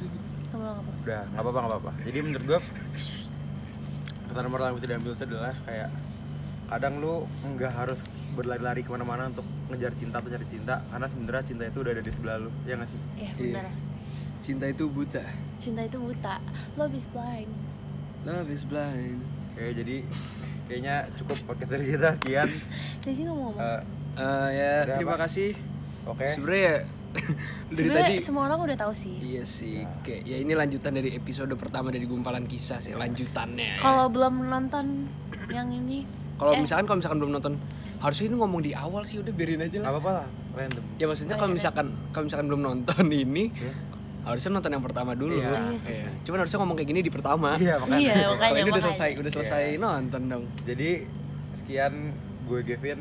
Udah 1.05 1.25
nggak 1.33 1.41
apa-apa 1.41 1.59
nggak 1.59 1.73
apa-apa. 1.73 1.93
Jadi 2.05 2.19
menurut 2.21 2.45
gue 2.45 2.61
pesan 4.29 4.47
moral 4.53 4.65
yang 4.73 4.77
bisa 4.77 4.89
diambil 4.93 5.13
itu 5.17 5.25
adalah 5.25 5.55
kayak 5.65 5.89
kadang 6.69 7.01
lu 7.01 7.25
nggak 7.49 7.73
harus 7.73 7.99
berlari-lari 8.31 8.81
ke 8.81 8.91
mana-mana 8.91 9.27
untuk 9.27 9.43
ngejar 9.67 9.91
cinta 9.95 10.21
atau 10.21 10.29
cari 10.29 10.47
cinta 10.47 10.79
karena 10.85 11.07
sebenarnya 11.07 11.45
cinta 11.45 11.65
itu 11.65 11.79
udah 11.81 11.93
ada 11.93 12.03
di 12.03 12.13
sebelah 12.13 12.37
lu 12.39 12.51
ya 12.63 12.75
nggak 12.77 12.89
sih? 12.89 13.01
Ya 13.17 13.31
Iya. 13.33 13.33
benar. 13.35 13.67
Cinta 14.39 14.65
itu 14.65 14.85
buta. 14.87 15.25
Cinta 15.59 15.81
itu 15.83 15.99
buta. 15.99 16.35
Love 16.77 16.95
is 16.95 17.07
blind. 17.07 17.51
Love 18.23 18.49
is 18.49 18.63
blind. 18.63 19.19
Oke 19.51 19.75
jadi 19.75 19.97
kayaknya 20.65 20.95
cukup 21.17 21.37
podcast 21.47 21.71
dari 21.73 21.87
kita 21.91 22.09
sekian. 22.15 22.49
Jadi 23.01 23.21
ngomong 23.25 23.55
Eh, 23.57 23.81
Eh, 24.15 24.49
ya 24.51 24.73
Udah 24.83 24.95
terima 24.95 25.15
apa? 25.15 25.25
kasih. 25.25 25.51
Oke. 26.05 26.27
Sebenarnya 26.29 26.63
ya 26.65 26.77
dari 27.69 27.77
Sebenarnya 27.79 28.05
tadi 28.05 28.21
semua 28.21 28.43
orang 28.47 28.61
udah 28.63 28.77
tahu 28.79 28.93
sih. 28.93 29.15
Iya 29.17 29.45
sih, 29.45 29.81
kayak 30.03 30.23
ya 30.25 30.37
ini 30.37 30.53
lanjutan 30.53 30.93
dari 30.93 31.11
episode 31.11 31.49
pertama 31.55 31.89
dari 31.89 32.05
gumpalan 32.05 32.45
kisah 32.45 32.79
sih, 32.79 32.93
lanjutannya. 32.93 33.79
Kalau 33.79 34.07
belum 34.09 34.45
nonton 34.45 35.09
yang 35.49 35.71
ini, 35.71 36.05
Kalau 36.39 36.53
eh. 36.53 36.61
misalkan 36.61 36.85
kalau 36.87 36.99
misalkan 36.99 37.19
belum 37.19 37.33
nonton, 37.35 37.53
harusnya 37.99 38.25
ini 38.27 38.37
ngomong 38.37 38.61
di 38.61 38.73
awal 38.73 39.03
sih 39.03 39.19
udah 39.19 39.31
biarin 39.31 39.59
aja 39.61 39.75
Gak 39.75 39.83
lah. 39.83 39.91
apa-apa 39.93 40.11
lah, 40.15 40.27
random. 40.55 40.83
Ya 40.95 41.05
maksudnya 41.05 41.35
Oh, 41.35 41.41
kalau 41.41 41.53
misalkan 41.53 41.87
kalau 42.09 42.25
misalkan 42.25 42.47
belum 42.47 42.63
nonton 42.63 43.05
ini, 43.27 43.45
Ya. 43.53 43.73
harusnya 44.25 44.51
nonton 44.53 44.71
yang 44.71 44.85
pertama 44.85 45.13
dulu. 45.13 45.35
Iya. 45.35 45.49
Oh, 45.49 45.59
iya 45.67 45.79
sih. 45.79 45.93
Iya. 45.93 46.09
Cuman 46.23 46.39
harusnya 46.41 46.59
ngomong 46.59 46.77
kayak 46.77 46.89
gini 46.89 47.01
di 47.01 47.11
pertama. 47.11 47.51
Iya, 47.57 47.75
makanya. 47.77 47.99
Iya, 47.99 48.15
Kalau 48.15 48.33
makanya. 48.33 48.53
ini 48.55 48.61
udah 48.63 48.71
makanya. 48.71 48.87
selesai, 48.87 49.11
udah 49.19 49.31
selesai 49.33 49.63
Iya. 49.69 49.79
nonton 49.79 50.23
dong. 50.25 50.45
Jadi 50.63 50.91
sekian 51.55 51.95
gue 52.45 52.61
Gavin 52.63 52.99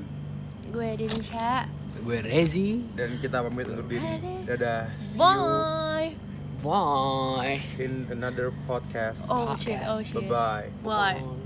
Gue 0.68 0.90
Denisha. 0.98 1.70
Gue 1.98 2.18
Rezi. 2.20 2.84
dan 2.94 3.16
kita 3.18 3.40
pamit 3.40 3.66
undur 3.66 3.86
diri. 3.86 4.04
Dadah. 4.44 4.92
See 4.94 5.14
you 5.14 5.20
Bye. 5.20 6.12
Bye. 6.60 7.62
in 7.78 8.10
another 8.10 8.50
podcast. 8.66 9.22
Oh 9.28 9.54
shit, 9.56 9.78
oh 9.86 10.02
shit. 10.02 10.18
Bye 10.26 10.26
bye. 10.28 10.68
Bye. 11.16 11.37